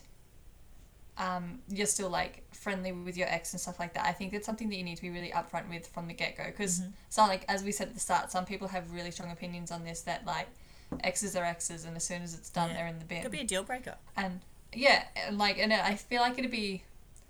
um, 1.18 1.58
you're 1.68 1.86
still 1.86 2.08
like 2.08 2.44
friendly 2.54 2.92
with 2.92 3.16
your 3.16 3.28
ex 3.28 3.52
and 3.52 3.60
stuff 3.60 3.78
like 3.80 3.92
that. 3.94 4.06
I 4.06 4.12
think 4.12 4.32
it's 4.32 4.46
something 4.46 4.68
that 4.70 4.76
you 4.76 4.84
need 4.84 4.96
to 4.96 5.02
be 5.02 5.10
really 5.10 5.30
upfront 5.30 5.68
with 5.68 5.86
from 5.88 6.06
the 6.06 6.14
get 6.14 6.36
go 6.36 6.44
because 6.46 6.80
Mhm. 6.80 6.92
so 7.08 7.22
like 7.22 7.44
as 7.48 7.62
we 7.64 7.72
said 7.72 7.88
at 7.88 7.94
the 7.94 8.00
start, 8.00 8.30
some 8.30 8.44
people 8.44 8.68
have 8.68 8.92
really 8.92 9.10
strong 9.10 9.30
opinions 9.30 9.70
on 9.72 9.84
this 9.84 10.02
that 10.02 10.24
like 10.24 10.46
exes 11.04 11.34
are 11.36 11.44
exes 11.44 11.84
and 11.84 11.96
as 11.96 12.04
soon 12.04 12.22
as 12.22 12.34
it's 12.34 12.50
done 12.50 12.70
Yeah. 12.70 12.76
they're 12.76 12.86
in 12.86 12.98
the 13.00 13.04
bin. 13.04 13.18
It 13.18 13.22
could 13.24 13.32
be 13.32 13.40
a 13.40 13.44
deal 13.44 13.62
breaker. 13.64 13.96
And 14.16 14.40
yeah, 14.72 15.04
and 15.16 15.38
like, 15.38 15.58
and 15.58 15.72
I 15.72 15.96
feel 15.96 16.22
like 16.22 16.38
it'd 16.38 16.50
be 16.50 16.84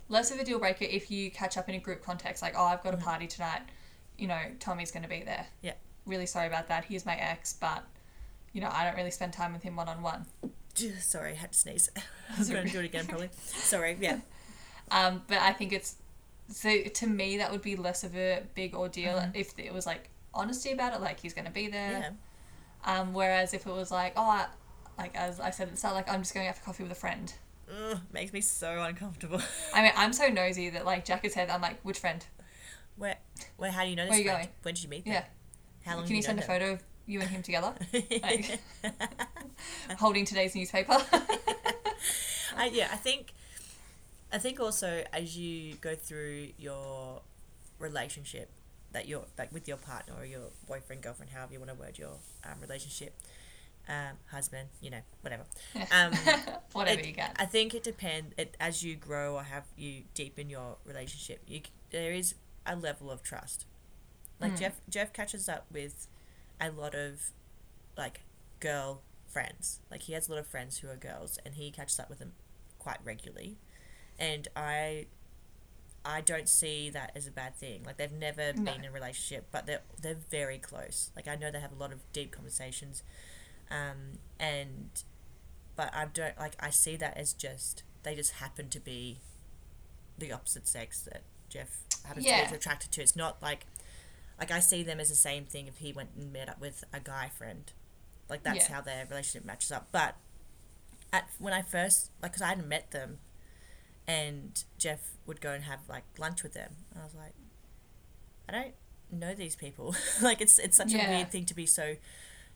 less 0.07 0.29
of 0.31 0.39
a 0.39 0.43
deal 0.43 0.59
breaker 0.59 0.85
if 0.85 1.09
you 1.11 1.31
catch 1.31 1.57
up 1.57 1.67
in 1.69 1.75
a 1.75 1.79
group 1.79 2.03
context. 2.03 2.41
Like, 2.41 2.53
oh, 2.57 2.65
I've 2.65 2.83
got 2.83 2.93
a 2.93 2.97
Mhm. 2.97 3.03
party 3.03 3.27
tonight. 3.27 3.61
You 4.17 4.27
know, 4.27 4.39
Tommy's 4.59 4.91
going 4.91 5.03
to 5.03 5.09
be 5.09 5.23
there. 5.23 5.47
Yeah. 5.61 5.73
Really 6.05 6.25
sorry 6.25 6.47
about 6.47 6.67
that. 6.67 6.85
He's 6.85 7.05
my 7.05 7.15
ex, 7.15 7.53
but 7.53 7.83
you 8.53 8.61
know, 8.61 8.69
I 8.71 8.83
don't 8.83 8.95
really 8.95 9.11
spend 9.11 9.31
time 9.33 9.53
with 9.53 9.61
him 9.63 9.75
one 9.75 9.87
on 9.87 10.01
one. 10.01 10.25
Sorry, 11.01 11.31
I 11.31 11.35
had 11.35 11.51
to 11.51 11.57
sneeze. 11.57 11.89
I 11.97 12.37
was 12.39 12.49
going 12.49 12.65
to 12.65 12.71
do 12.71 12.79
it 12.79 12.85
again 12.85 13.05
probably. 13.07 13.29
Sorry, 13.37 13.97
yeah. 13.99 14.19
Um, 14.91 15.23
but 15.27 15.37
I 15.39 15.51
think 15.53 15.73
it's 15.73 15.95
so 16.51 16.81
to 16.81 17.07
me 17.07 17.37
that 17.37 17.51
would 17.51 17.61
be 17.61 17.75
less 17.75 18.03
of 18.03 18.15
a 18.15 18.41
big 18.55 18.73
ordeal 18.73 19.17
Mhm. 19.19 19.31
if 19.35 19.57
it 19.59 19.73
was 19.73 19.85
like 19.85 20.09
honesty 20.33 20.71
about 20.71 20.93
it, 20.93 21.01
like 21.01 21.19
he's 21.19 21.33
going 21.33 21.45
to 21.45 21.51
be 21.51 21.67
there. 21.67 21.91
Yeah. 22.85 22.99
Um, 22.99 23.13
whereas 23.13 23.53
if 23.53 23.67
it 23.67 23.71
was 23.71 23.91
like, 23.91 24.13
oh, 24.15 24.23
I, 24.23 24.47
like 24.97 25.15
as 25.15 25.39
I 25.39 25.51
said 25.51 25.67
at 25.67 25.73
the 25.73 25.77
start, 25.77 25.95
like 25.95 26.09
I'm 26.09 26.21
just 26.21 26.33
going 26.33 26.47
out 26.47 26.57
for 26.57 26.63
coffee 26.63 26.83
with 26.83 26.91
a 26.91 26.95
friend. 26.95 27.31
Ugh, 27.69 27.99
makes 28.11 28.33
me 28.33 28.41
so 28.41 28.81
uncomfortable. 28.81 29.41
I 29.75 29.83
mean, 29.83 29.91
I'm 29.95 30.11
so 30.13 30.27
nosy 30.29 30.69
that 30.71 30.85
like 30.85 31.05
Jack 31.05 31.23
has 31.23 31.33
said, 31.33 31.49
I'm 31.49 31.61
like, 31.61 31.79
which 31.83 31.99
friend? 31.99 32.25
Where, 32.97 33.17
where, 33.57 33.71
how 33.71 33.83
do 33.83 33.89
you 33.91 33.95
know 33.95 34.03
this 34.05 34.09
Where 34.11 34.19
you 34.19 34.25
friend? 34.25 34.37
going? 34.43 34.49
When 34.63 34.73
did 34.73 34.83
you 34.83 34.89
meet 34.89 35.05
them? 35.05 35.13
Yeah. 35.13 35.23
How 35.85 35.95
long 35.97 36.05
Can 36.05 36.15
you 36.15 36.17
have 36.23 36.25
send 36.25 36.39
a 36.39 36.41
known 36.41 36.47
photo 36.47 36.73
of 36.73 36.83
you 37.09 37.19
and 37.21 37.29
him 37.29 37.41
together. 37.43 37.73
Like- 38.21 38.59
holding 39.97 40.25
today's 40.25 40.55
newspaper? 40.55 40.93
I, 42.57 42.67
yeah, 42.73 42.89
I 42.91 42.95
think, 42.97 43.33
I 44.31 44.37
think 44.37 44.59
also 44.59 45.03
as 45.13 45.37
you 45.37 45.75
go 45.75 45.95
through 45.95 46.49
your 46.57 47.21
relationship, 47.79 48.49
that 48.91 49.07
you're 49.07 49.25
like 49.37 49.51
with 49.53 49.67
your 49.67 49.77
partner 49.77 50.13
or 50.19 50.25
your 50.25 50.49
boyfriend, 50.67 51.01
girlfriend, 51.03 51.31
however 51.31 51.53
you 51.53 51.59
want 51.59 51.69
to 51.71 51.75
word 51.75 51.97
your 51.97 52.13
um, 52.43 52.59
relationship, 52.61 53.13
um, 53.87 54.17
husband, 54.31 54.69
you 54.81 54.89
know, 54.89 55.01
whatever. 55.21 55.43
Um, 55.91 56.11
Whatever 56.73 56.99
it- 57.01 57.05
you 57.07 57.13
get. 57.13 57.35
I 57.39 57.45
think 57.45 57.73
it 57.75 57.83
depends. 57.83 58.33
It, 58.37 58.55
as 58.59 58.83
you 58.83 58.95
grow 58.95 59.35
or 59.35 59.43
have 59.43 59.65
you 59.77 60.03
deepen 60.13 60.49
your 60.49 60.77
relationship, 60.85 61.41
you 61.47 61.61
there 61.91 62.13
is 62.13 62.35
a 62.65 62.75
level 62.75 63.09
of 63.11 63.23
trust. 63.23 63.65
Like 64.39 64.53
Mm. 64.53 64.59
Jeff, 64.59 64.81
Jeff 64.89 65.11
catches 65.13 65.47
up 65.49 65.65
with 65.71 66.07
a 66.61 66.69
lot 66.71 66.95
of 66.95 67.31
like 67.97 68.21
girl 68.59 69.01
friends. 69.27 69.79
Like 69.91 70.03
he 70.03 70.13
has 70.13 70.27
a 70.27 70.31
lot 70.31 70.39
of 70.39 70.47
friends 70.47 70.79
who 70.79 70.89
are 70.89 70.95
girls, 70.95 71.39
and 71.45 71.55
he 71.55 71.71
catches 71.71 71.99
up 71.99 72.09
with 72.09 72.19
them 72.19 72.33
quite 72.79 72.97
regularly. 73.03 73.57
And 74.17 74.47
I, 74.55 75.05
I 76.03 76.21
don't 76.21 76.49
see 76.49 76.89
that 76.89 77.11
as 77.15 77.25
a 77.27 77.31
bad 77.31 77.55
thing. 77.55 77.83
Like 77.85 77.97
they've 77.97 78.11
never 78.11 78.53
No. 78.53 78.63
been 78.71 78.81
in 78.83 78.85
a 78.85 78.91
relationship, 78.91 79.47
but 79.51 79.65
they're 79.65 79.81
they're 80.01 80.17
very 80.29 80.57
close. 80.57 81.11
Like 81.15 81.27
I 81.27 81.35
know 81.35 81.51
they 81.51 81.59
have 81.59 81.71
a 81.71 81.79
lot 81.79 81.91
of 81.91 81.99
deep 82.13 82.31
conversations, 82.31 83.03
um, 83.71 84.19
and 84.39 84.89
but 85.75 85.93
I 85.93 86.05
don't 86.13 86.37
like 86.37 86.55
I 86.59 86.69
see 86.69 86.95
that 86.97 87.15
as 87.17 87.33
just 87.33 87.83
they 88.03 88.15
just 88.15 88.33
happen 88.33 88.69
to 88.69 88.79
be 88.79 89.19
the 90.17 90.31
opposite 90.31 90.67
sex 90.67 91.01
that 91.03 91.21
Jeff 91.49 91.77
happens 92.05 92.25
Yeah. 92.25 92.43
to 92.45 92.49
be 92.51 92.55
attracted 92.57 92.91
to. 92.93 93.01
It's 93.01 93.15
not 93.15 93.41
like 93.41 93.65
like 94.39 94.51
I 94.51 94.59
see 94.59 94.83
them 94.83 94.99
as 94.99 95.09
the 95.09 95.15
same 95.15 95.45
thing 95.45 95.67
if 95.67 95.77
he 95.77 95.91
went 95.93 96.09
and 96.17 96.31
met 96.31 96.49
up 96.49 96.59
with 96.61 96.83
a 96.93 96.99
guy 96.99 97.29
friend. 97.37 97.71
Like 98.29 98.43
that's 98.43 98.69
Yeah. 98.69 98.75
how 98.75 98.81
their 98.81 99.05
relationship 99.09 99.45
matches 99.45 99.71
up. 99.71 99.89
But 99.91 100.15
at 101.11 101.29
when 101.39 101.53
I 101.53 101.61
first 101.61 102.11
like 102.21 102.33
cuz 102.33 102.41
I 102.41 102.47
hadn't 102.47 102.67
met 102.67 102.91
them 102.91 103.19
and 104.07 104.63
Jeff 104.77 105.11
would 105.25 105.41
go 105.41 105.51
and 105.51 105.63
have 105.65 105.79
like 105.89 106.03
lunch 106.17 106.43
with 106.43 106.53
them. 106.53 106.75
I 106.99 107.03
was 107.03 107.15
like 107.15 107.33
I 108.47 108.51
don't 108.51 108.73
know 109.11 109.33
these 109.35 109.55
people. 109.55 109.95
like 110.21 110.41
it's 110.41 110.57
it's 110.59 110.77
such 110.77 110.93
a 110.93 110.97
weird 110.97 111.31
thing 111.31 111.45
to 111.45 111.53
be 111.53 111.65
so 111.65 111.95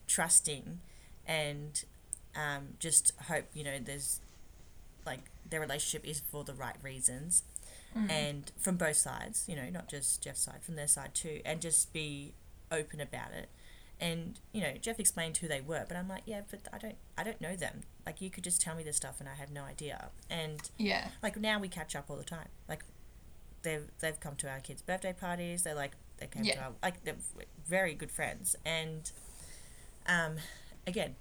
trusting 0.08 0.80
and 1.26 1.84
um, 2.36 2.69
just 2.80 3.12
hope 3.28 3.46
you 3.54 3.63
know 3.63 3.80
there's 3.80 4.19
like 5.06 5.19
their 5.50 5.60
relationship 5.60 6.06
is 6.08 6.19
for 6.19 6.43
the 6.43 6.54
right 6.54 6.76
reasons 6.82 7.43
Mm. 7.96 8.10
and 8.10 8.52
from 8.58 8.76
both 8.78 8.96
sides 8.96 9.46
you 9.48 9.56
know 9.56 9.70
not 9.70 9.88
just 9.88 10.22
jeff's 10.24 10.42
side 10.42 10.64
from 10.64 10.76
their 10.76 10.88
side 10.88 11.14
too 11.14 11.42
and 11.46 11.62
just 11.62 11.94
be 11.94 12.34
open 12.72 13.00
about 13.00 13.32
it. 13.32 13.50
And 14.02 14.40
you 14.52 14.62
know 14.62 14.74
jeff 14.82 15.00
explained 15.00 15.38
who 15.38 15.48
they 15.48 15.62
were 15.62 15.86
but 15.88 15.96
i'm 15.96 16.10
like 16.10 16.24
yeah 16.26 16.42
but 16.50 16.62
i 16.74 16.78
don't 16.78 16.96
i 17.18 17.24
don't 17.24 17.40
know 17.40 17.56
them. 17.56 17.82
Like 18.06 18.20
you 18.20 18.30
could 18.30 18.44
just 18.44 18.60
tell 18.60 18.76
me 18.76 18.84
this 18.84 18.98
stuff 18.98 19.20
and 19.20 19.30
i 19.30 19.36
have 19.36 19.52
no 19.52 19.64
idea. 19.64 20.10
And 20.30 20.60
yeah. 20.78 21.10
like 21.22 21.40
now 21.40 21.60
we 21.60 21.68
catch 21.68 21.96
up 21.96 22.06
all 22.10 22.18
the 22.18 22.24
time. 22.24 22.50
Like 22.68 22.84
they've 23.62 23.86
they've 24.00 24.20
come 24.20 24.36
to 24.38 24.50
our 24.50 24.60
kids 24.60 24.82
birthday 24.82 25.14
parties. 25.14 25.62
They're 25.64 25.76
like 25.76 25.92
they 26.18 26.28
came 26.28 26.44
Yeah. 26.44 26.56
to 26.56 26.62
our 26.62 26.72
like 26.82 27.04
they're 27.04 27.16
very 27.68 27.94
good 27.94 28.12
friends. 28.12 28.56
And 28.66 29.12
um 30.08 30.38
again 30.88 31.16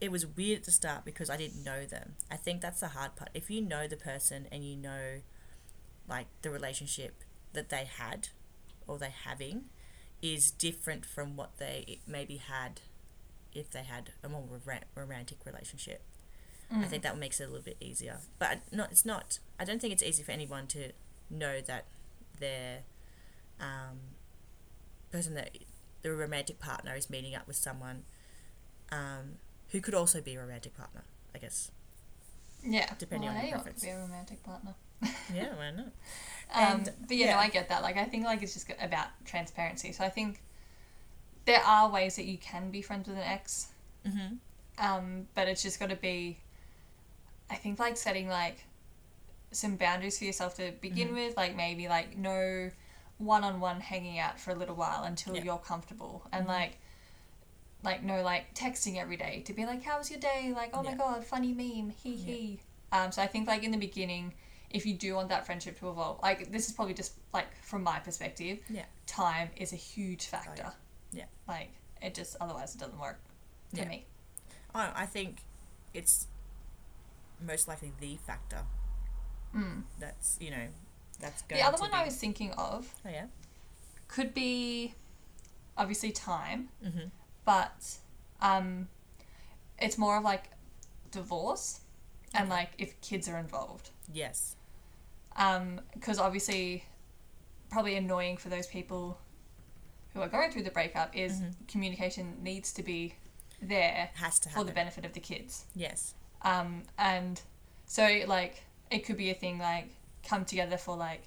it 0.00 0.12
was 0.12 0.26
weird 0.26 0.58
at 0.58 0.64
the 0.64 0.70
start 0.70 1.04
because 1.06 1.30
i 1.30 1.36
didn't 1.38 1.64
know 1.64 1.86
them. 1.86 2.14
I 2.30 2.36
think 2.36 2.60
that's 2.60 2.80
the 2.80 2.88
hard 2.88 3.16
part. 3.16 3.30
If 3.32 3.50
you 3.50 3.62
know 3.62 3.88
the 3.88 3.96
person 3.96 4.46
and 4.52 4.62
you 4.62 4.76
know 4.76 5.20
like 6.08 6.26
the 6.42 6.50
relationship 6.50 7.22
that 7.52 7.68
they 7.68 7.84
had 7.98 8.28
or 8.86 8.98
they're 8.98 9.10
having 9.24 9.64
is 10.22 10.50
different 10.50 11.04
from 11.04 11.36
what 11.36 11.58
they 11.58 12.00
maybe 12.06 12.36
had 12.36 12.80
if 13.52 13.70
they 13.70 13.82
had 13.82 14.10
a 14.22 14.28
more 14.28 14.44
ro- 14.64 14.74
romantic 14.94 15.38
relationship 15.44 16.02
I 16.70 16.74
Mm. 16.74 16.88
think 16.88 17.02
that 17.04 17.16
makes 17.16 17.38
it 17.38 17.44
a 17.44 17.46
little 17.46 17.62
bit 17.64 17.76
easier. 17.78 18.18
But 18.40 18.58
not, 18.72 18.90
it's 18.90 19.04
not. 19.04 19.38
I 19.56 19.64
don't 19.64 19.80
think 19.80 19.92
it's 19.92 20.02
easy 20.02 20.24
for 20.24 20.32
anyone 20.32 20.66
to 20.68 20.90
know 21.30 21.60
that 21.60 21.84
their 22.40 22.80
um, 23.60 24.00
person 25.12 25.34
that 25.34 25.56
the 26.02 26.10
romantic 26.10 26.58
partner 26.58 26.96
is 26.96 27.08
meeting 27.08 27.36
up 27.36 27.46
with 27.46 27.54
someone 27.54 28.02
um, 28.90 29.36
who 29.70 29.80
could 29.80 29.94
also 29.94 30.20
be 30.20 30.34
a 30.34 30.40
romantic 30.40 30.76
partner. 30.76 31.04
I 31.32 31.38
guess. 31.38 31.70
Yeah. 32.64 32.92
Depending 32.98 33.28
well, 33.28 33.38
on 33.38 33.44
your 33.46 33.52
preference. 33.58 33.80
could 33.82 33.86
be 33.86 33.92
a 33.92 33.98
romantic 34.00 34.42
partner. 34.42 34.74
Yeah, 35.34 35.54
why 35.56 35.70
not? 35.72 35.86
Um, 36.54 36.62
And, 36.62 36.92
but 37.08 37.16
yeah, 37.16 37.26
yeah. 37.26 37.32
no, 37.32 37.38
I 37.38 37.48
get 37.48 37.68
that. 37.70 37.82
Like, 37.82 37.96
I 37.96 38.04
think 38.04 38.24
like 38.24 38.40
it's 38.42 38.54
just 38.54 38.70
about 38.80 39.08
transparency. 39.24 39.90
So 39.92 40.04
I 40.04 40.08
think 40.08 40.40
there 41.44 41.60
are 41.60 41.90
ways 41.90 42.14
that 42.16 42.24
you 42.24 42.38
can 42.38 42.70
be 42.70 42.82
friends 42.82 43.08
with 43.08 43.16
an 43.16 43.22
ex, 43.24 43.68
Mm-hmm. 44.06 44.36
um, 44.78 45.26
but 45.34 45.48
it's 45.48 45.62
just 45.62 45.80
got 45.80 45.90
to 45.90 45.96
be. 45.96 46.38
I 47.50 47.56
think 47.56 47.78
like 47.80 47.96
setting 47.96 48.28
like 48.28 48.64
some 49.50 49.74
boundaries 49.76 50.18
for 50.18 50.24
yourself 50.24 50.54
to 50.56 50.72
begin 50.80 51.08
Mhm. 51.08 51.14
with, 51.14 51.36
like 51.36 51.56
maybe 51.56 51.88
like 51.88 52.16
no 52.16 52.70
one-on-one 53.18 53.80
hanging 53.80 54.18
out 54.20 54.38
for 54.38 54.52
a 54.52 54.54
little 54.54 54.76
while 54.76 55.02
until 55.02 55.36
you're 55.36 55.58
comfortable, 55.58 56.26
and 56.32 56.44
Mhm. 56.46 56.48
like 56.48 56.78
like 57.82 58.02
no 58.02 58.22
like 58.22 58.54
texting 58.54 58.96
every 58.96 59.16
day 59.16 59.42
to 59.46 59.52
be 59.52 59.64
like 59.66 59.82
how 59.84 59.98
was 59.98 60.10
your 60.10 60.18
day 60.18 60.52
like 60.54 60.70
oh 60.74 60.82
my 60.82 60.94
god 60.94 61.24
funny 61.24 61.52
meme 61.52 61.90
hee 61.90 62.16
hee 62.16 62.60
um 62.90 63.12
so 63.12 63.22
i 63.22 63.26
think 63.26 63.46
like 63.46 63.62
in 63.62 63.70
the 63.70 63.76
beginning 63.78 64.32
if 64.70 64.84
you 64.86 64.94
do 64.94 65.14
want 65.14 65.28
that 65.28 65.46
friendship 65.46 65.78
to 65.78 65.88
evolve 65.88 66.20
like 66.22 66.50
this 66.52 66.66
is 66.68 66.72
probably 66.72 66.94
just 66.94 67.12
like 67.32 67.46
from 67.62 67.82
my 67.82 67.98
perspective 68.00 68.58
Yeah. 68.68 68.84
time 69.06 69.48
is 69.56 69.72
a 69.72 69.76
huge 69.76 70.26
factor 70.26 70.72
Yeah. 71.12 71.24
like 71.48 71.70
it 72.02 72.14
just 72.14 72.36
otherwise 72.40 72.74
it 72.74 72.78
doesn't 72.78 72.98
work 73.00 73.20
for 73.70 73.78
Yeah. 73.78 73.88
me 73.88 74.06
Oh, 74.74 74.92
I 74.94 75.06
think 75.06 75.38
it's 75.94 76.26
most 77.40 77.68
likely 77.68 77.92
the 78.00 78.16
factor 78.26 78.58
mm. 79.54 79.82
that's 79.98 80.36
you 80.40 80.50
know 80.50 80.66
that's 81.20 81.42
going 81.42 81.60
the 81.62 81.66
other 81.66 81.78
one 81.78 81.90
be, 81.90 81.96
i 81.96 82.04
was 82.04 82.16
thinking 82.16 82.50
of 82.52 82.92
Oh 83.06 83.08
yeah. 83.10 83.26
could 84.08 84.34
be 84.34 84.94
obviously 85.78 86.10
time 86.12 86.68
Mm-hmm. 86.84 87.08
but 87.44 87.96
um, 88.40 88.88
it's 89.78 89.96
more 89.96 90.16
of 90.18 90.24
like 90.24 90.50
divorce 91.10 91.80
and 92.36 92.48
like 92.48 92.70
if 92.78 93.00
kids 93.00 93.28
are 93.28 93.38
involved. 93.38 93.90
Yes. 94.12 94.56
Because 95.94 96.18
obviously, 96.18 96.84
probably 97.70 97.96
annoying 97.96 98.36
for 98.36 98.48
those 98.48 98.66
people 98.66 99.18
who 100.14 100.20
are 100.22 100.28
going 100.28 100.50
through 100.50 100.62
the 100.62 100.70
breakup 100.70 101.14
is 101.16 101.32
Mm-hmm. 101.40 101.50
communication 101.68 102.36
needs 102.42 102.72
to 102.72 102.82
be 102.82 103.14
there 103.60 104.10
Has 104.14 104.38
to 104.40 104.48
for 104.50 104.64
the 104.64 104.72
benefit 104.72 105.04
of 105.04 105.12
the 105.12 105.20
kids. 105.20 105.64
Yes. 105.74 106.14
Um, 106.42 106.82
and 106.98 107.40
so 107.86 108.20
like 108.26 108.62
it 108.90 109.00
could 109.00 109.16
be 109.16 109.30
a 109.30 109.34
thing 109.34 109.58
like 109.58 109.90
come 110.26 110.44
together 110.44 110.76
for 110.76 110.96
like 110.96 111.22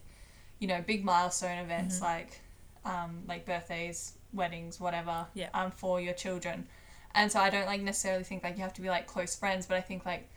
you 0.59 0.67
know 0.67 0.81
big 0.85 1.03
milestone 1.03 1.57
events 1.59 1.95
Mm-hmm. 1.97 2.05
like 2.05 2.39
um, 2.85 3.23
like 3.27 3.45
birthdays, 3.45 4.13
weddings, 4.33 4.79
whatever. 4.79 5.27
Yeah. 5.33 5.49
Um, 5.53 5.69
for 5.71 5.99
your 6.01 6.13
children, 6.13 6.67
and 7.13 7.31
so 7.31 7.39
I 7.39 7.49
don't 7.49 7.65
like 7.65 7.81
necessarily 7.81 8.23
think 8.23 8.43
like 8.43 8.55
you 8.55 8.63
have 8.63 8.73
to 8.75 8.81
be 8.81 8.89
like 8.89 9.05
close 9.05 9.35
friends, 9.35 9.65
but 9.67 9.75
I 9.77 9.81
think 9.81 10.05
like 10.05 10.29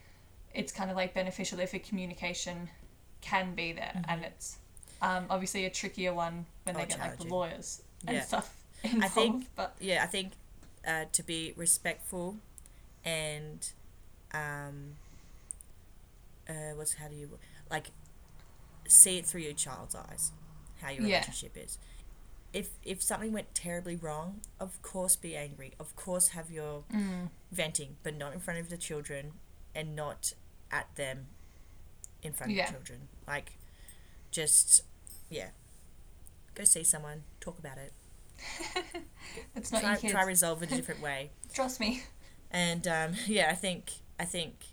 it's 0.54 0.72
kind 0.72 0.90
of 0.90 0.96
like 0.96 1.14
beneficial 1.14 1.60
if 1.60 1.74
a 1.74 1.78
communication 1.78 2.68
can 3.20 3.54
be 3.54 3.72
there, 3.72 3.92
Mm-hmm. 3.96 4.10
and 4.10 4.24
it's 4.24 4.56
um, 5.00 5.26
obviously 5.30 5.64
a 5.64 5.70
trickier 5.70 6.12
one 6.14 6.46
when 6.64 6.74
they 6.76 6.82
Oh, 6.82 6.86
get 6.86 6.98
like 7.00 7.18
the 7.18 7.24
lawyers 7.26 7.82
and 8.06 8.16
Yeah. 8.16 8.24
stuff 8.24 8.54
involved. 8.84 9.14
think- 9.14 9.46
but 9.56 9.74
Yeah, 9.80 10.02
I 10.02 10.06
think 10.06 10.32
uh, 10.86 11.04
to 11.12 11.22
be 11.22 11.52
respectful 11.56 12.36
and 13.04 13.68
um, 14.34 14.94
uh, 16.48 16.74
what's 16.74 16.94
how 16.94 17.08
do 17.08 17.14
you 17.14 17.38
like 17.70 17.90
see 18.88 19.18
it 19.18 19.26
through 19.26 19.40
your 19.42 19.52
child's 19.54 19.94
eyes 19.94 20.32
how 20.80 20.90
your 20.90 21.02
Yeah. 21.02 21.18
relationship 21.20 21.56
is. 21.56 21.78
If 22.52 22.70
if 22.84 23.02
something 23.02 23.32
went 23.32 23.54
terribly 23.54 23.96
wrong, 23.96 24.40
of 24.60 24.82
course 24.82 25.14
be 25.16 25.36
angry. 25.36 25.72
Of 25.80 25.94
course 25.96 26.28
have 26.28 26.50
your 26.50 26.82
mm, 26.92 27.30
venting, 27.52 27.96
but 28.02 28.14
not 28.16 28.32
in 28.34 28.40
front 28.40 28.58
of 28.60 28.68
the 28.68 28.76
children 28.76 29.32
and 29.74 29.94
not 29.96 30.32
at 30.72 30.94
them 30.96 31.26
in 32.22 32.32
front 32.32 32.52
Yeah. 32.52 32.64
of 32.64 32.70
children. 32.70 33.08
Like 33.28 33.52
just 34.30 34.82
yeah. 35.30 35.48
Go 36.54 36.64
see 36.64 36.84
someone, 36.84 37.22
talk 37.40 37.58
about 37.58 37.78
it. 37.78 37.92
it's 39.56 39.70
not 39.72 39.80
Try 39.82 39.96
try 39.96 40.24
resolve 40.24 40.62
it 40.62 40.72
a 40.72 40.76
different 40.76 41.00
way. 41.08 41.30
Trust 41.54 41.78
me. 41.80 42.02
And 42.50 42.86
um, 42.88 43.12
yeah, 43.26 43.48
I 43.50 43.54
think 43.54 43.92
I 44.18 44.24
think 44.24 44.64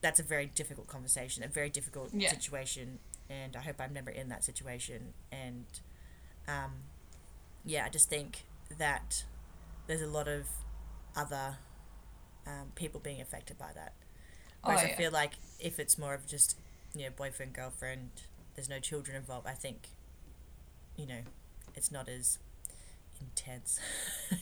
that's 0.00 0.20
a 0.20 0.22
very 0.22 0.46
difficult 0.46 0.86
conversation, 0.86 1.42
a 1.44 1.48
very 1.48 1.68
difficult 1.70 2.10
Yeah. 2.14 2.30
situation, 2.30 2.98
and 3.28 3.56
I 3.56 3.60
hope 3.60 3.76
I'm 3.80 3.92
never 3.92 4.10
in 4.10 4.28
that 4.28 4.44
situation. 4.44 5.12
And 5.32 5.66
um, 6.46 6.72
yeah, 7.64 7.84
I 7.84 7.88
just 7.88 8.08
think 8.08 8.44
that 8.78 9.24
there's 9.86 10.02
a 10.02 10.06
lot 10.06 10.28
of 10.28 10.46
other 11.16 11.56
um, 12.46 12.72
people 12.74 13.00
being 13.00 13.20
affected 13.20 13.58
by 13.58 13.70
that. 13.74 13.92
Oh, 14.64 14.68
Whereas 14.68 14.84
I 14.84 14.88
feel 14.94 15.10
like 15.10 15.32
if 15.60 15.78
it's 15.78 15.96
more 15.98 16.14
of 16.14 16.26
just 16.26 16.56
you 16.94 17.04
know 17.04 17.10
boyfriend 17.16 17.52
girlfriend, 17.52 18.10
there's 18.54 18.68
no 18.68 18.78
children 18.80 19.16
involved. 19.16 19.46
I 19.46 19.52
think 19.52 19.88
you 20.96 21.06
know 21.06 21.20
it's 21.74 21.90
not 21.92 22.08
as 22.08 22.38
intense. 23.20 23.78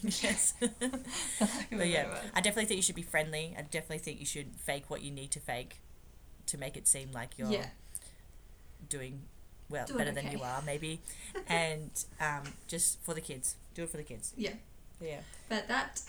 yes. 0.22 0.54
But 1.70 1.88
yeah, 1.88 2.06
I 2.34 2.40
definitely 2.40 2.66
think 2.66 2.76
you 2.78 2.82
should 2.82 2.94
be 2.96 3.02
friendly. 3.02 3.54
I 3.58 3.62
definitely 3.62 3.98
think 3.98 4.20
you 4.20 4.26
should 4.26 4.56
fake 4.56 4.84
what 4.88 5.02
you 5.02 5.10
need 5.10 5.30
to 5.32 5.40
fake 5.40 5.76
to 6.46 6.58
make 6.58 6.76
it 6.76 6.86
seem 6.86 7.10
like 7.12 7.30
you're 7.38 7.50
Yeah. 7.50 7.66
doing 8.88 9.22
well 9.68 9.86
Doing 9.86 9.98
better 9.98 10.12
than 10.12 10.30
you 10.30 10.42
are 10.42 10.62
maybe, 10.64 11.00
and 11.48 11.90
um, 12.20 12.42
just 12.68 13.02
for 13.02 13.14
the 13.14 13.20
kids, 13.20 13.56
do 13.74 13.82
it 13.82 13.90
for 13.90 13.96
the 13.96 14.02
kids. 14.04 14.32
Yeah. 14.36 14.52
Yeah, 15.00 15.20
But 15.50 15.68
that 15.68 16.00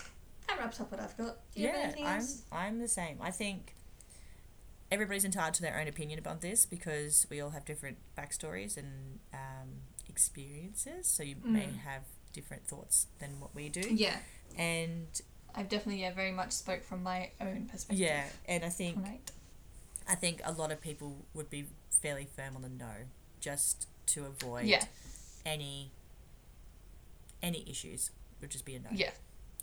that 0.46 0.58
wraps 0.58 0.80
up 0.80 0.90
what 0.90 1.00
I've 1.00 1.14
got. 1.18 1.36
Do 1.54 1.60
you 1.60 1.68
have 1.68 1.94
yeah. 1.98 2.06
I'm? 2.06 2.24
I'm 2.52 2.78
the 2.78 2.88
same. 2.88 3.18
I 3.20 3.30
think 3.30 3.74
everybody's 4.90 5.24
entitled 5.24 5.54
to 5.54 5.62
their 5.62 5.78
own 5.78 5.86
opinion 5.88 6.18
about 6.18 6.40
this 6.40 6.64
because 6.66 7.26
we 7.30 7.40
all 7.40 7.50
have 7.50 7.64
different 7.64 7.98
backstories 8.16 8.76
and 8.76 9.18
um, 9.34 9.68
experiences. 10.08 11.06
So 11.06 11.22
you 11.22 11.36
may 11.42 11.66
Mm. 11.66 11.78
have 11.80 12.02
different 12.32 12.66
thoughts 12.66 13.06
than 13.18 13.40
what 13.40 13.54
we 13.54 13.68
do, 13.68 13.80
Yeah. 13.80 14.18
and 14.56 15.08
I've 15.54 15.68
definitely 15.68 16.02
yeah 16.02 16.12
very 16.14 16.30
much 16.32 16.52
spoke 16.52 16.84
from 16.84 17.02
my 17.02 17.30
own 17.40 17.66
perspective. 17.66 17.98
yeah, 17.98 18.28
and 18.46 18.64
I 18.64 18.68
think 18.68 18.96
Tonight. 18.96 19.30
I 20.06 20.14
think 20.14 20.40
a 20.44 20.52
lot 20.52 20.70
of 20.72 20.80
people 20.80 21.26
would 21.34 21.50
be 21.50 21.66
fairly 21.90 22.26
firm 22.36 22.54
on 22.56 22.62
the 22.62 22.68
no, 22.68 22.92
just 23.40 23.88
to 24.08 24.24
avoid 24.26 24.66
Yeah. 24.66 24.84
any 25.44 25.90
any 27.42 27.68
issues. 27.68 28.10
Would 28.40 28.50
just 28.50 28.64
be 28.64 28.74
a 28.76 28.78
no. 28.80 28.88
Yeah. 28.92 29.10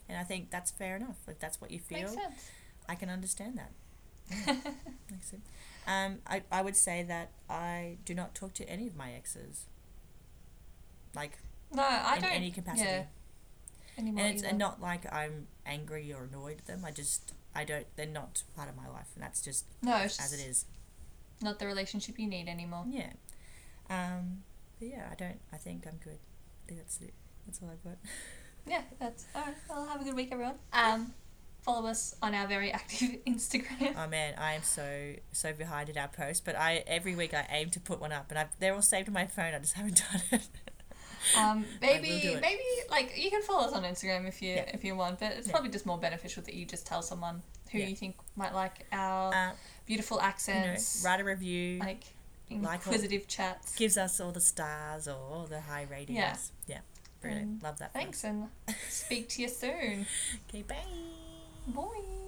And 0.10 0.18
I 0.18 0.24
think 0.24 0.50
that's 0.52 0.72
fair 0.72 0.96
enough. 0.98 1.18
If 1.28 1.40
that's 1.40 1.60
what 1.62 1.72
you 1.72 1.80
feel, 1.80 2.00
Makes 2.10 2.14
sense. 2.14 2.50
I 2.90 2.96
can 2.96 3.10
understand 3.10 3.58
that. 3.58 3.72
Um, 5.88 6.18
I, 6.26 6.42
I 6.52 6.62
would 6.64 6.76
say 6.76 7.04
that 7.04 7.32
I 7.48 7.98
do 8.06 8.16
not 8.16 8.34
talk 8.34 8.54
to 8.56 8.68
any 8.68 8.88
of 8.88 8.96
my 8.96 9.12
exes. 9.14 9.66
Like 11.16 11.38
No, 11.72 11.84
I 11.84 12.16
in 12.16 12.22
don't. 12.24 12.32
any 12.32 12.52
capacity. 12.52 12.84
Yeah. 12.90 13.04
Anymore 13.98 14.24
and 14.26 14.34
it's 14.34 14.42
either. 14.44 14.50
and 14.50 14.58
not 14.58 14.82
like 14.82 15.12
I'm 15.14 15.48
angry 15.66 16.12
or 16.12 16.24
annoyed 16.24 16.58
at 16.60 16.66
them. 16.66 16.84
I 16.84 16.92
just 16.92 17.34
I 17.54 17.64
don't 17.66 17.86
they're 17.96 18.06
not 18.08 18.44
part 18.56 18.68
of 18.68 18.76
my 18.76 18.88
life 18.90 19.08
and 19.14 19.24
that's 19.24 19.42
just 19.42 19.66
no, 19.84 19.94
as 19.94 20.18
just 20.18 20.34
it 20.34 20.40
is. 20.42 20.66
not 21.42 21.60
the 21.60 21.68
relationship 21.68 22.18
you 22.20 22.28
need 22.28 22.48
anymore. 22.50 22.86
Yeah. 22.90 23.12
Um, 23.90 24.44
but 24.80 24.88
yeah, 24.90 25.08
I 25.12 25.16
don't. 25.16 25.40
I 25.54 25.58
think 25.58 25.86
I'm 25.88 26.00
good. 26.04 26.18
I 26.18 26.68
think 26.68 26.80
that's 26.80 27.00
it. 27.00 27.14
That's 27.46 27.62
all 27.62 27.70
I've 27.72 27.84
got. 27.84 27.98
Yeah, 28.68 28.82
that's 29.00 29.26
all 29.36 29.44
right. 29.44 29.56
Well, 29.70 29.86
have 29.86 30.02
a 30.02 30.04
good 30.04 30.16
week, 30.16 30.30
everyone. 30.32 30.56
Um, 30.74 31.14
follow 31.66 31.88
us 31.90 32.16
on 32.22 32.34
our 32.36 32.48
very 32.48 32.72
active 32.72 33.10
Instagram. 33.28 33.96
Oh 33.98 34.08
man, 34.08 34.36
I 34.38 34.54
am 34.54 34.64
so 34.64 35.14
so 35.32 35.52
behind 35.54 35.90
in 35.90 35.98
our 35.98 36.08
posts, 36.08 36.42
but 36.46 36.56
I 36.56 36.84
every 36.88 37.16
week 37.16 37.34
I 37.34 37.46
aim 37.50 37.70
to 37.72 37.80
put 37.80 38.00
one 38.00 38.12
up, 38.12 38.28
and 38.30 38.38
I 38.40 38.46
they're 38.60 38.74
all 38.76 38.82
saved 38.82 39.08
on 39.10 39.14
my 39.14 39.26
phone. 39.26 39.54
I 39.54 39.60
just 39.60 39.74
haven't 39.80 40.02
done 40.12 40.22
it. 40.32 40.48
Um, 41.38 41.66
maybe 41.82 42.38
maybe 42.40 42.64
like 42.90 43.14
you 43.18 43.30
can 43.32 43.42
follow 43.42 43.66
us 43.68 43.74
on 43.74 43.84
Instagram 43.84 44.28
if 44.28 44.42
you 44.42 44.54
Yeah. 44.56 44.72
if 44.74 44.84
you 44.84 44.96
want, 44.96 45.20
but 45.20 45.32
it's 45.34 45.48
Yeah. 45.48 45.54
probably 45.54 45.72
just 45.72 45.86
more 45.86 45.98
beneficial 45.98 46.44
that 46.44 46.54
you 46.54 46.66
just 46.66 46.86
tell 46.86 47.02
someone 47.02 47.42
who 47.72 47.80
Yeah. 47.80 47.88
you 47.88 47.96
think 47.96 48.16
might 48.36 48.54
like 48.54 48.86
our 48.92 49.34
Uh, 49.34 49.52
beautiful 49.88 50.18
you 50.18 50.22
know, 50.22 50.28
accents, 50.28 51.02
write 51.04 51.20
a 51.20 51.24
review. 51.24 51.80
like 51.80 52.04
like 52.52 52.86
inquisitive 52.86 53.28
chats. 53.28 53.76
gives 53.76 53.98
us 53.98 54.20
all 54.20 54.32
the 54.32 54.40
stars 54.40 55.08
or 55.08 55.16
all 55.16 55.48
the 55.48 55.62
high 55.62 55.88
ratings. 55.90 56.16
Yeah. 56.20 56.38
Yeah. 56.68 56.80
Brilliant. 57.22 57.54
Um, 57.54 57.60
Love 57.64 57.80
that. 57.80 57.92
Thanks, 57.92 58.24
and 58.24 58.50
speak 58.88 59.30
to 59.30 59.42
you 59.42 59.50
soon. 59.50 60.06
Okay, 60.48 60.62
bye. 60.62 61.25
Bye. 61.68 62.25